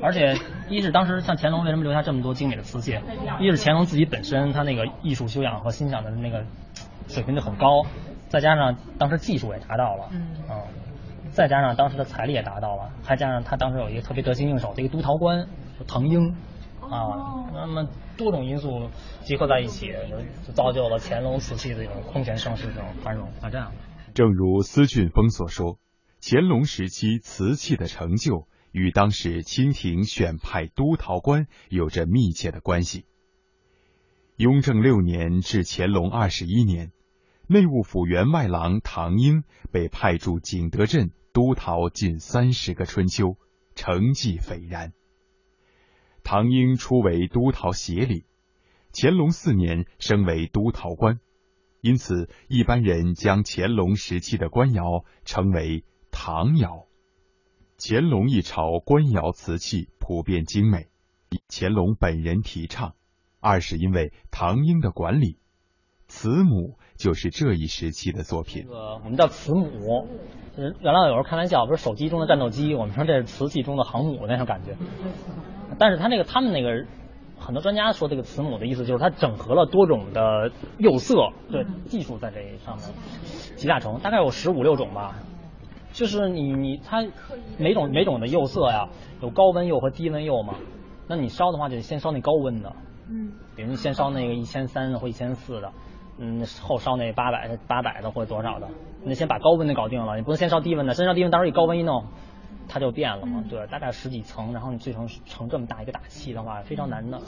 [0.00, 0.34] 而且
[0.70, 2.98] 一是当时像乾隆为什么留下这么多精美的瓷器，
[3.38, 6.42] 一是乾隆自己本身他那个艺术修养和欣赏的那个
[7.08, 7.84] 水平就很高。
[8.30, 10.08] 再加上当时技术也达到了，
[10.48, 10.62] 嗯，
[11.30, 15.46] 再加上当时的财力也达到了，还加上他当时有一个特别得心应手的一个督陶官
[15.86, 16.34] 唐英，
[16.92, 18.90] 啊，那么多种因素
[19.22, 19.92] 集合在一起，
[20.46, 23.48] 就造就了乾隆瓷器的这种空前盛世、这种繁荣啊。
[23.50, 23.72] 这样，
[24.14, 25.78] 正如司俊峰所说，
[26.20, 33.06] 乾隆时期瓷器的成就与当时清廷选派督陶官有着密切的关系。
[34.36, 36.92] 雍正六年至乾隆二十一年。
[37.48, 43.36] 内务府员外郎唐英被派驻景德镇督陶近三十个春秋，
[43.74, 44.92] 成绩斐然。
[46.24, 48.24] 唐英初为督陶协理，
[48.92, 51.20] 乾隆四年升为督陶官，
[51.80, 56.86] 因此一般人将乾隆时期的官窑称为唐窑。
[57.78, 60.88] 乾隆一朝官窑瓷器普遍精美，
[61.48, 62.94] 乾隆本人提倡，
[63.40, 65.38] 二是因为唐英的管理。
[66.06, 68.62] 慈母就是这一时期的作品。
[68.62, 70.06] 这个我们叫慈母，
[70.56, 74.76] 就是原来有时候开玩笑，不是手机中的战斗机，我们说这是瓷器中的航母那种感觉。
[75.80, 76.86] 但是他那个他们那个
[77.36, 82.88] 很多专家说这个慈母的意思就是它整合了多种的釉色，对技术在这上面
[83.56, 85.16] 集大成，大概有十五六种吧。
[85.92, 87.04] 就是你你它
[87.58, 88.88] 每种每种的釉色呀，
[89.20, 90.54] 有高温釉和低温釉嘛，
[91.08, 92.72] 那你烧的话就得先烧那高温的，
[93.10, 95.72] 嗯，比如你先烧那个一千三或一千四的。
[96.18, 98.68] 嗯，后烧那八百八百的或者多少的，
[99.02, 102.04] 那先把高温的搞定了，你不能先烧低温的，先烧低温，到时候一高温一弄，
[102.68, 103.42] 它就变了嘛。
[103.48, 107.18] 对，大概十几层，然后你最成成这么大一个大气的话，非常难的。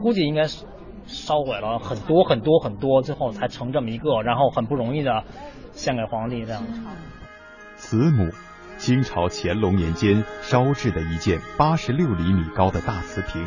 [0.00, 0.64] 估计应该是
[1.06, 5.24] 烧毁了很多很多很多，最后才成这么一个，然后很不容易的
[5.72, 6.62] 献给皇帝这样。
[7.76, 8.30] 慈母，
[8.78, 13.44] 清朝乾隆年间烧制的一件八十六厘米高的大瓷瓶。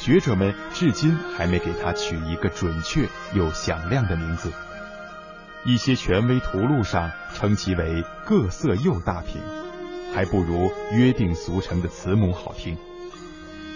[0.00, 4.50] 学者们至今还没给它取一个准确又响亮的名字。
[5.66, 9.42] 一些权威图录上称其为各色釉大瓶，
[10.14, 12.78] 还不如约定俗成的慈母好听。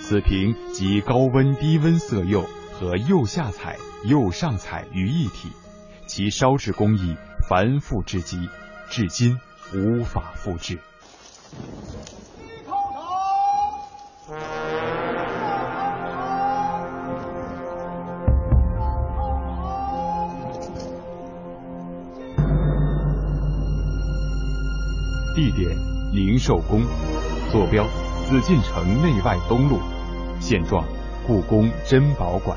[0.01, 5.51] 此瓶集高温低温色釉和釉下彩、釉上彩于一体，
[6.07, 8.49] 其烧制工艺繁复至极，
[8.89, 9.39] 至今
[9.75, 10.79] 无法复制。
[25.35, 25.76] 地点：
[26.12, 26.82] 宁寿宫，
[27.51, 27.85] 坐标
[28.28, 29.80] 紫禁城内外东路，
[30.39, 30.85] 现状
[31.26, 32.57] 故宫珍宝馆。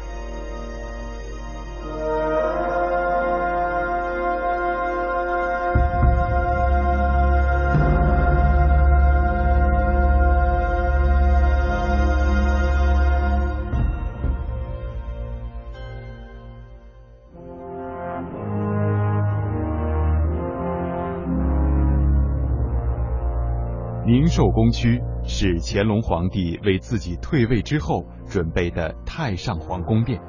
[24.08, 30.22] 宁寿宫区是乾隆皇帝为自己退位之后准备的太上皇宫殿，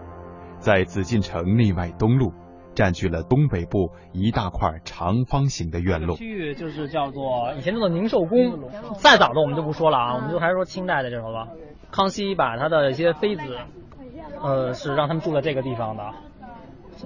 [0.59, 2.33] 在紫禁城内外东路，
[2.75, 6.17] 占据了东北部一大块长方形的院落。
[6.17, 11.47] 区域就是叫做以前叫做宁寿宫，再早的我们就不说了啊，我们就还是说清代的这种吧。
[11.93, 13.43] 康熙把他的一些妃子，
[14.43, 16.03] 呃，是让他们住在这个地方的，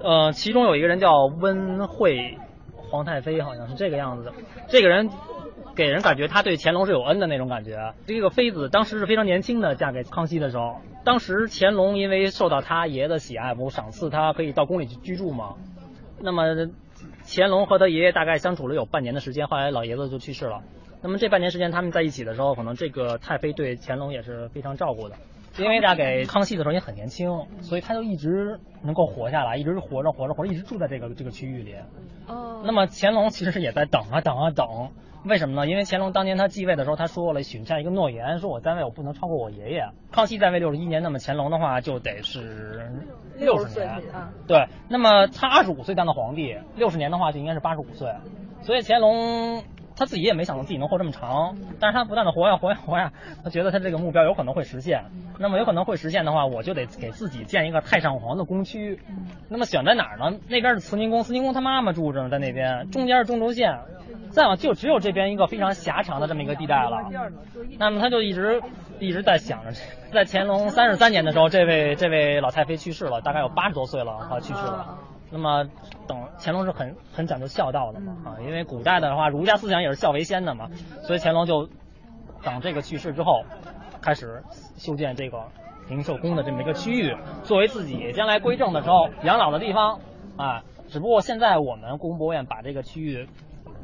[0.03, 2.39] 呃，其中有一个人叫温惠
[2.91, 4.33] 皇太妃，好像是这个样子的，
[4.69, 5.11] 这个人。
[5.75, 7.95] 给人感觉他对乾隆是有恩的那种感觉。
[8.07, 15.55] 这个妃子当时是非常年轻的，嫁给康熙的时候，当时乾隆因为受到他爷的喜爱，不赏赐他可以到宫里去居住嘛？
[16.21, 16.43] 那么
[17.25, 20.63] 乾隆和他爷爷大概相处了有半年的时间，后来老爷子就去世了。
[21.03, 25.17] 那么这半年时间他们在一起的时候，可能这个太妃对乾隆也是非常照顾的。
[25.59, 27.29] 因为嫁给康熙的时候也很年轻，
[27.61, 31.75] 所以他就一直能够活下来，一直活着活着活着，一直住在这个这个区域里。
[32.27, 32.63] 哦。
[32.65, 34.67] 那么乾隆其实也在等啊等啊等。
[35.25, 35.71] 为什么呢？
[35.71, 39.89] 因为乾隆当年他继位的时候，他说了许下一个诺言，说我在位我不能超过我爷爷。
[40.11, 42.91] 康熙在位六十一年，那么乾隆的话就得是
[43.39, 44.03] 六十年。
[44.49, 48.13] 对，那么他二十五岁当的皇帝，六十年的话就应该是八十五岁。
[48.63, 49.63] 所以乾隆
[49.97, 53.13] 他自己也没想到自己能活这么长，但是他不断的活呀活呀活呀，
[53.45, 55.05] 他觉得他这个目标有可能会实现。
[55.39, 59.01] 那么有可能会实现的话，我就得给自己建一个太上皇的宫区。
[59.49, 60.39] 那么选在哪儿呢？
[60.49, 63.79] 那边是慈宁宫，慈宁宫他妈妈住着呢，在那边，中间是中轴线。
[64.31, 67.11] 再往就只有这边一个非常狭长的这么一个地带了，
[67.79, 68.63] 那么他就一直
[68.99, 69.73] 一直在想着，
[70.11, 74.97] 在乾隆三十三年的时候，这位这位老太妃去世了，大概有八十多岁了她去世了。
[75.33, 75.65] 那么
[76.07, 80.69] 等乾隆是很很讲究孝道的嘛啊，因为古代的话儒家思想也是孝为先的嘛，
[81.03, 81.69] 所以乾隆就
[82.43, 83.43] 等这个去世之后，
[84.01, 84.45] 开始
[84.77, 85.43] 修建这个
[85.89, 89.99] 宁寿宫的这么一个区域，作为自己将来归政的时候养老的地方
[90.37, 90.63] 啊。
[90.89, 93.29] 只不过现在我们故宫博物院把这个区域。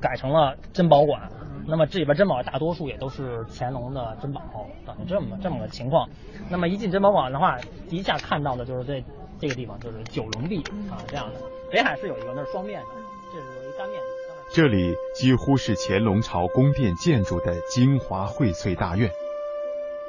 [0.01, 1.29] 改成了珍宝馆，
[1.67, 4.41] 那么这里边珍宝大多数也都是乾隆的珍宝，
[4.87, 6.09] 等于这么这么个情况。
[6.49, 7.59] 那么一进珍宝馆的话，
[7.91, 9.03] 一下看到的就是这
[9.41, 11.41] 这个地方就是九龙壁啊这样的。
[11.71, 12.89] 北海是有一个，那是双面的，
[13.33, 14.07] 这是有一单面的。
[14.51, 19.11] 这里几乎是乾隆朝宫殿建筑的精华荟萃大院，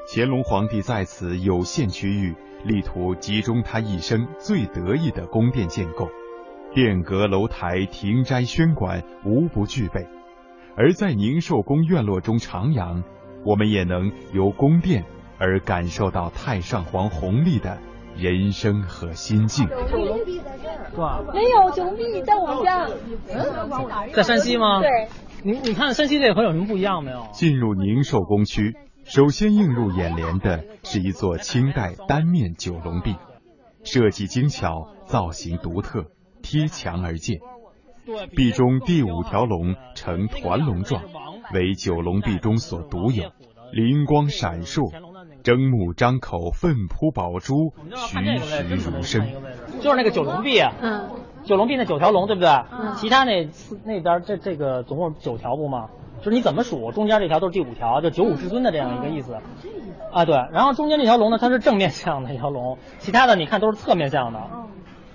[0.07, 6.09] 乾隆皇帝在此有限区域，力图集中他一生最得意的宫殿建构。
[6.73, 10.07] 殿阁楼台、亭斋轩馆无不具备，
[10.77, 13.03] 而在宁寿宫院落中徜徉，
[13.43, 15.03] 我们也能由宫殿
[15.37, 17.77] 而感受到太上皇弘历的
[18.21, 19.67] 人生和心境。
[19.67, 20.69] 九龙壁在这
[21.01, 22.87] 儿，没有九龙壁在我家。
[23.29, 24.81] 嗯，在山西吗？
[24.81, 24.89] 对。
[25.41, 27.27] 你你看山西这和有什么不一样没有？
[27.31, 33.15] 进入宁寿宫区，首先映入眼帘的是一座清代单面九龙壁，
[33.83, 36.05] 设计精巧，造型独特。
[36.41, 37.39] 贴墙而建，
[38.35, 41.03] 壁中第五条龙呈团龙状，
[41.53, 43.31] 为九龙壁中所独有，
[43.73, 44.89] 灵光闪烁，
[45.49, 49.25] 睁目张口，奋扑宝珠，栩栩如生。
[49.81, 51.09] 就是那个九龙壁，嗯，
[51.43, 52.47] 九龙壁那九条龙，对不对？
[52.71, 52.93] 嗯。
[52.97, 53.49] 其他那
[53.83, 55.89] 那边这这个总共九条不吗？
[56.19, 59.39] 就是你怎么数，中间这条都是第五条，就九五至尊的这样一个意思。
[60.11, 60.35] 啊，对。
[60.51, 64.39] 然后中间这条龙呢，它是正面向的一条龙，其他的你看都是侧面向的。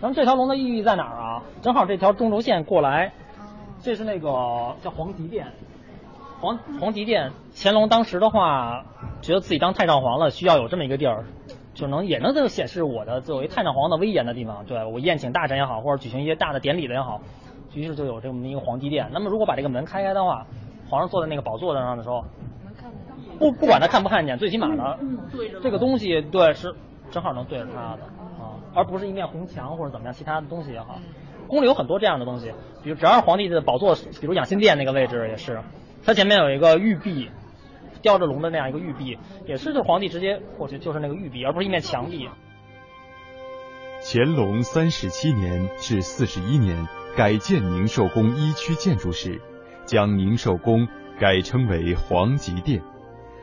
[0.01, 1.43] 咱们这条龙的意义在哪儿啊？
[1.62, 3.12] 正好这条中轴线过来，
[3.82, 5.47] 这是那个叫黄极殿，
[6.45, 7.33] 皇皇极殿。
[7.55, 8.85] 乾隆当时的话，
[9.23, 11.25] 觉得自己当太上皇了，需要有这么一个地儿，
[11.73, 14.67] 就能也能就显示我的作为太上皇的威严的地方。
[14.67, 17.23] 对我宴请大臣也好，或者举行一些大的典礼的也好，
[17.73, 19.09] 于是就有这么一个皇极殿。
[19.11, 20.47] 那么如果把这个门开开的话，
[20.91, 22.23] 皇上坐在那个宝座上的时候，
[23.39, 24.99] 不不管他看不看见，最起码呢，
[25.63, 26.75] 这个东西对是
[27.11, 28.03] 正好能对着他的
[28.39, 28.61] 啊。
[28.75, 30.99] 而不是一面红墙或者怎么样，其他的东西也好，
[31.49, 35.61] 宫里有很多这样的东西，比如只要是皇帝的宝座，比如养心殿那个位置也是，
[36.05, 37.31] 它前面有一个玉璧，
[38.03, 42.29] 雕着龙的那样一个玉璧，也是就皇帝直接过去就是那个玉璧，而不是一面墙壁。
[44.03, 46.87] 乾隆三十七年至四十一年
[47.17, 49.41] 改建宁寿宫一区建筑时，
[49.87, 50.87] 将宁寿宫
[51.19, 52.83] 改称为皇极殿，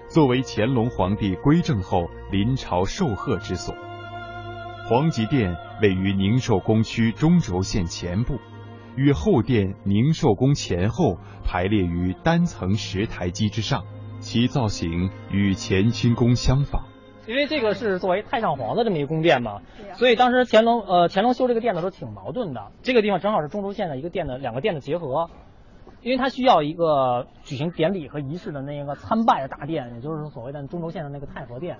[0.08, 3.74] 作为乾隆皇帝归政后临朝受贺之所。
[4.88, 8.38] 皇极殿位于宁寿宫区中轴线前部，
[8.96, 13.84] 与后殿宁寿宫前后排列于单层石台基之上，
[14.20, 16.84] 其造型与乾清宫相仿。
[17.28, 19.62] 因为这个是作为太上皇的这么一个宫殿嘛，
[19.94, 22.72] 所以当时乾隆呃乾隆修这个殿的时候挺矛盾的。
[22.82, 25.30] 这个地方正好是中轴线的一个殿的两个殿的结合，
[26.02, 31.78] 因为它需要一个举行典礼和仪式的那个参拜的大殿，也就是所谓的中轴线的那个太和殿。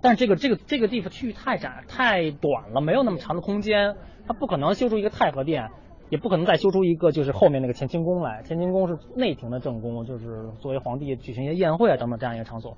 [0.00, 5.70] 但是这个这个这个地方区域太窄太短了，没有那么长的空间，它不可能修出一个太和殿，
[6.14, 8.44] 也不可能再修出一个就是后面那个乾清宫来。
[8.46, 12.76] 乾清宫是内廷的正宫，就是作为皇帝举行一些宴会啊等等这样一个场所。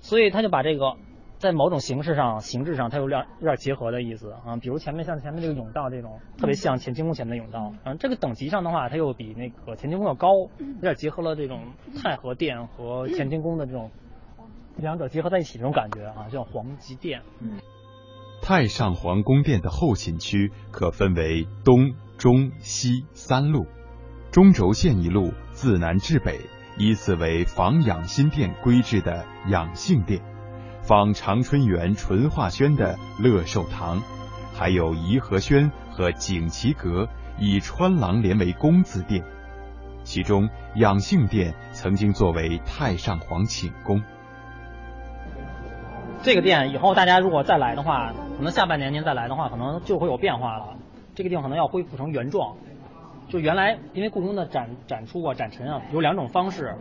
[0.00, 0.96] 所以他就把这个
[1.38, 4.58] 在某种形式上、形制上，它有点有点结合的意思啊。
[4.60, 7.72] 比如前面像前面这个甬道这种，特别像乾清宫前面的甬道。
[7.84, 10.28] 嗯，这个等级上的话，它又比那个乾清宫要高，
[10.58, 11.72] 有点结合了这种
[12.02, 13.90] 太和殿和乾清宫的这种
[14.76, 17.22] 两者结合在一起这种感觉啊，叫皇极殿。
[17.40, 17.60] 嗯，
[18.42, 23.66] 太上皇宫殿的后寝区可分为东、中、西三路，
[24.30, 26.38] 中轴线一路自南至北。
[26.78, 30.22] 依次为仿养心殿规制的养性殿，
[30.82, 34.00] 仿长春园纯化轩的乐寿堂，
[34.54, 37.08] 还有颐和轩和景祺阁
[37.40, 39.24] 以穿廊连为宫字殿。
[40.04, 44.00] 其中养性殿曾经作为太上皇寝宫。
[46.22, 50.76] 这个殿以后大家如果再来的话，可能下半年您再来的话，可能就会有变化了。
[51.22, 52.56] 这个地方可能要恢复成原状。
[53.28, 56.74] 就原来，因为故宫的展展出啊、展陈啊，有两种方式，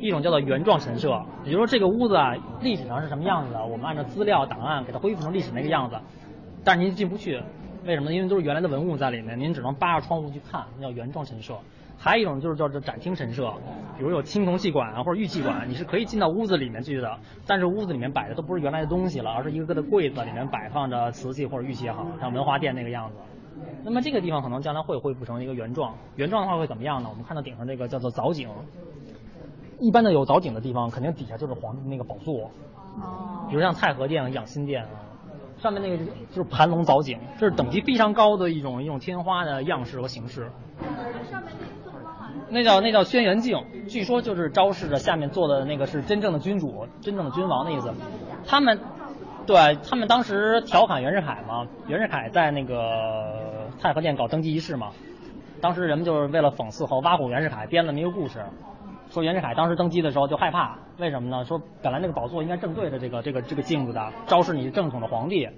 [0.00, 5.96] 一种叫做原状陈设，也就是说这个屋子啊，历史上是什么样子的，我们按照资料档案给它恢复成历史那个样子，
[6.64, 7.40] 但是您进不去，
[7.84, 8.10] 为什么？
[8.12, 11.54] 因为都是原来的文物在里面，您只能扒着窗户去看，那叫原状陈设。
[11.96, 13.52] 还有一种就是叫做展厅陈设，
[13.96, 23.16] 比如有青铜器馆啊或者玉器馆，你是可以进到屋子里面去的，但是屋子里面摆的都不是原来的东西了，而是一个个的柜子里面摆放着瓷器或者玉器也好，像文华殿那个样子。
[23.84, 27.08] 那么这个地方可能将来会恢复成一个原状，原状的话会怎么样呢？
[27.10, 28.48] 我们看到顶上这个叫做藻井，
[29.78, 32.50] 一般的有藻井的地方，肯定底下就是皇帝那个宝座，
[32.96, 34.90] 哦，比如像太和殿、养心殿啊，
[35.58, 35.98] 上面那个
[36.30, 40.50] 就是盘龙藻井，这是等级非常高的一种一种天花的样式和形式。
[42.48, 47.92] 那叫那叫轩辕镜，据说就是昭示着下面坐的那个是真正的君主、真正的君王的意思。
[48.46, 48.80] 他们。
[49.46, 54.92] 对他们当时调侃袁世凯嘛，袁世凯在那个太和殿搞登基仪式嘛，
[55.60, 58.42] 当时人们就是为了讽刺和挖苦袁世凯，编了么一个故事，
[59.10, 61.44] 说袁世凯当时登基的时候就害怕，为什么呢？
[61.44, 65.48] 说本来那个宝座应该正对着这个这个这个镜子的，昭示你是正统的皇帝，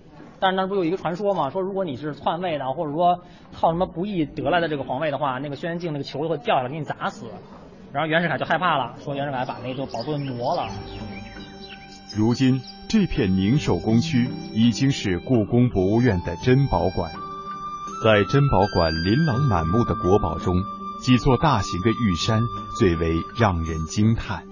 [0.41, 3.21] 但是那不有一个传说嘛，说如果你是篡位的，或者说
[3.55, 7.27] 靠什么不义得来的这个皇位的话，那个轩辕镜那个球会掉下来给你砸死，
[7.93, 10.69] 然后袁世凯就害怕了，说袁世凯把那个宝座挪了。
[12.17, 12.63] 如今。
[12.89, 17.11] 这片宁寿宫区已经是故宫博物院的珍宝馆，
[18.05, 20.55] 在珍宝馆琳琅满目的国宝中，
[21.03, 22.41] 几座大型的玉山
[22.79, 24.45] 最为让人惊叹。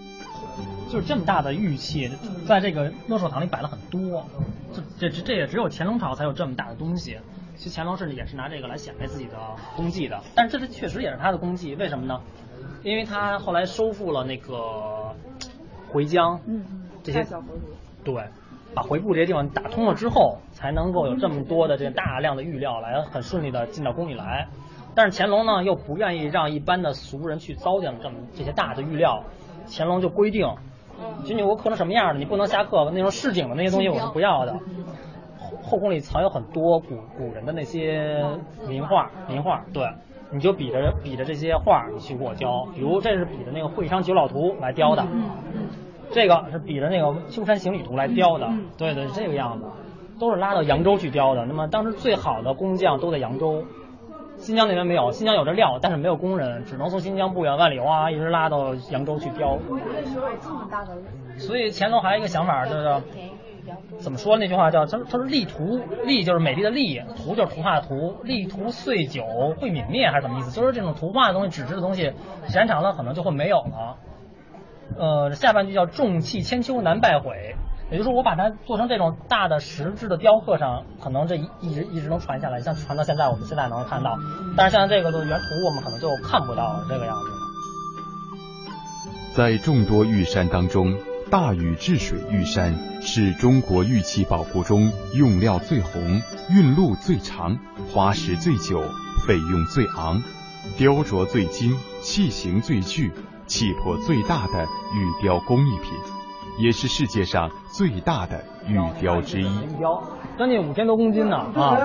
[0.90, 2.10] 就是这么大的玉器，
[2.44, 4.28] 在这个乐寿堂里摆了很多，
[4.98, 7.16] 这这这也只有乾隆朝才有这么大的东西。
[7.56, 9.38] 其实乾隆甚至也是拿这个来显摆自己的
[9.76, 12.20] 功绩的，但是这是确实也是他的功绩，为什么呢？
[12.82, 15.14] 因为他后来收复了那个
[15.88, 16.64] 回疆，嗯，
[17.05, 17.24] 这些。
[18.05, 18.24] 对，
[18.74, 24.48] 把回部这些地方打通了之后，才能够有这么多的这大量的玉料来很顺利的进到宫里来。
[24.94, 29.24] 但是乾隆呢，又不愿意让一般的俗人去糟践这么这些大的玉料，
[29.68, 30.48] 乾隆就规定，
[31.24, 32.90] 君主国刻成什么样的，你不能瞎刻。
[32.92, 34.52] 那种市井的那些东西我是不要的。
[35.38, 38.22] 后后宫里藏有很多古古人的那些
[38.68, 39.82] 名画，名画，对，
[40.30, 42.66] 你就比着比着这些画，你去给我雕。
[42.74, 45.07] 比如这是比的那个《会昌九老图》来雕的。
[46.14, 48.46] 这个是比着那个《秋山行旅图》来雕的，
[48.78, 49.66] 对对，这个样子，
[50.20, 51.44] 都是拉到扬州去雕的。
[51.44, 53.64] 那么当时最好的工匠都在扬州，
[54.36, 59.58] 新疆那边没有，新疆有这料，但是没有工人，只能从新疆不远万里哇，一直拉到扬州去雕。
[61.36, 63.02] 所以乾隆还有一个想法，就是
[63.98, 69.24] 怎么说那句话叫他说他说丽图丽就是美丽的丽，图就是图画的图，丽图碎久
[69.58, 70.52] 会泯灭还是什么意思？
[70.52, 72.12] 就是这种图画的东西、纸质的东西，
[72.46, 73.96] 时间长了可能就会没有了。
[74.99, 77.57] 呃，下半句叫重器千秋难败毁，
[77.91, 84.16] 也就是说我把它做成这种大的石质的雕刻上，可能这一一直一直能传下来，像传到现在，我们现在能看到。
[84.57, 87.26] 但是像这个的原图，我们可能就看不到这个样子。
[89.35, 90.97] 在众多玉山当中，
[91.28, 97.59] 大禹治水玉山是中国玉器宝库中用料最红、运路最长、
[97.93, 98.80] 花时最久、
[99.26, 100.22] 费用最昂、
[100.78, 103.12] 雕琢最精、器型最巨。
[103.47, 104.64] 气魄最大的
[104.95, 105.92] 玉雕工艺品，
[106.59, 109.47] 也是世界上最大的玉雕之一。
[109.47, 110.03] 玉雕
[110.38, 111.78] 将近五千多公斤呢啊！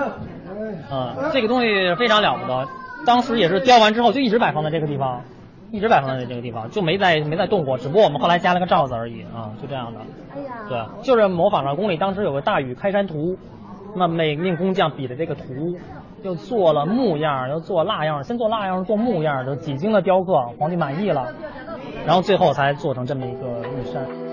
[0.90, 2.68] 嗯，这个东西非常了不得。
[3.06, 5.22] 当时也是雕完之后就一直摆放在这个地方，
[5.70, 7.78] 一直摆放在这个地方，就没再没再动过。
[7.78, 10.00] 只不过我们后来加了个罩子而已啊，就这样的。
[10.34, 13.38] 哎呀，对，就是模仿着宫里当时有个大禹开山图，
[13.94, 15.76] 那每名工匠比的这个图，
[16.22, 21.32] 又做了木样，又做蜡样，先做蜡样，做木样，就几经的雕刻，皇帝满意了，
[22.06, 24.29] 然后最后才做成这么一个玉山。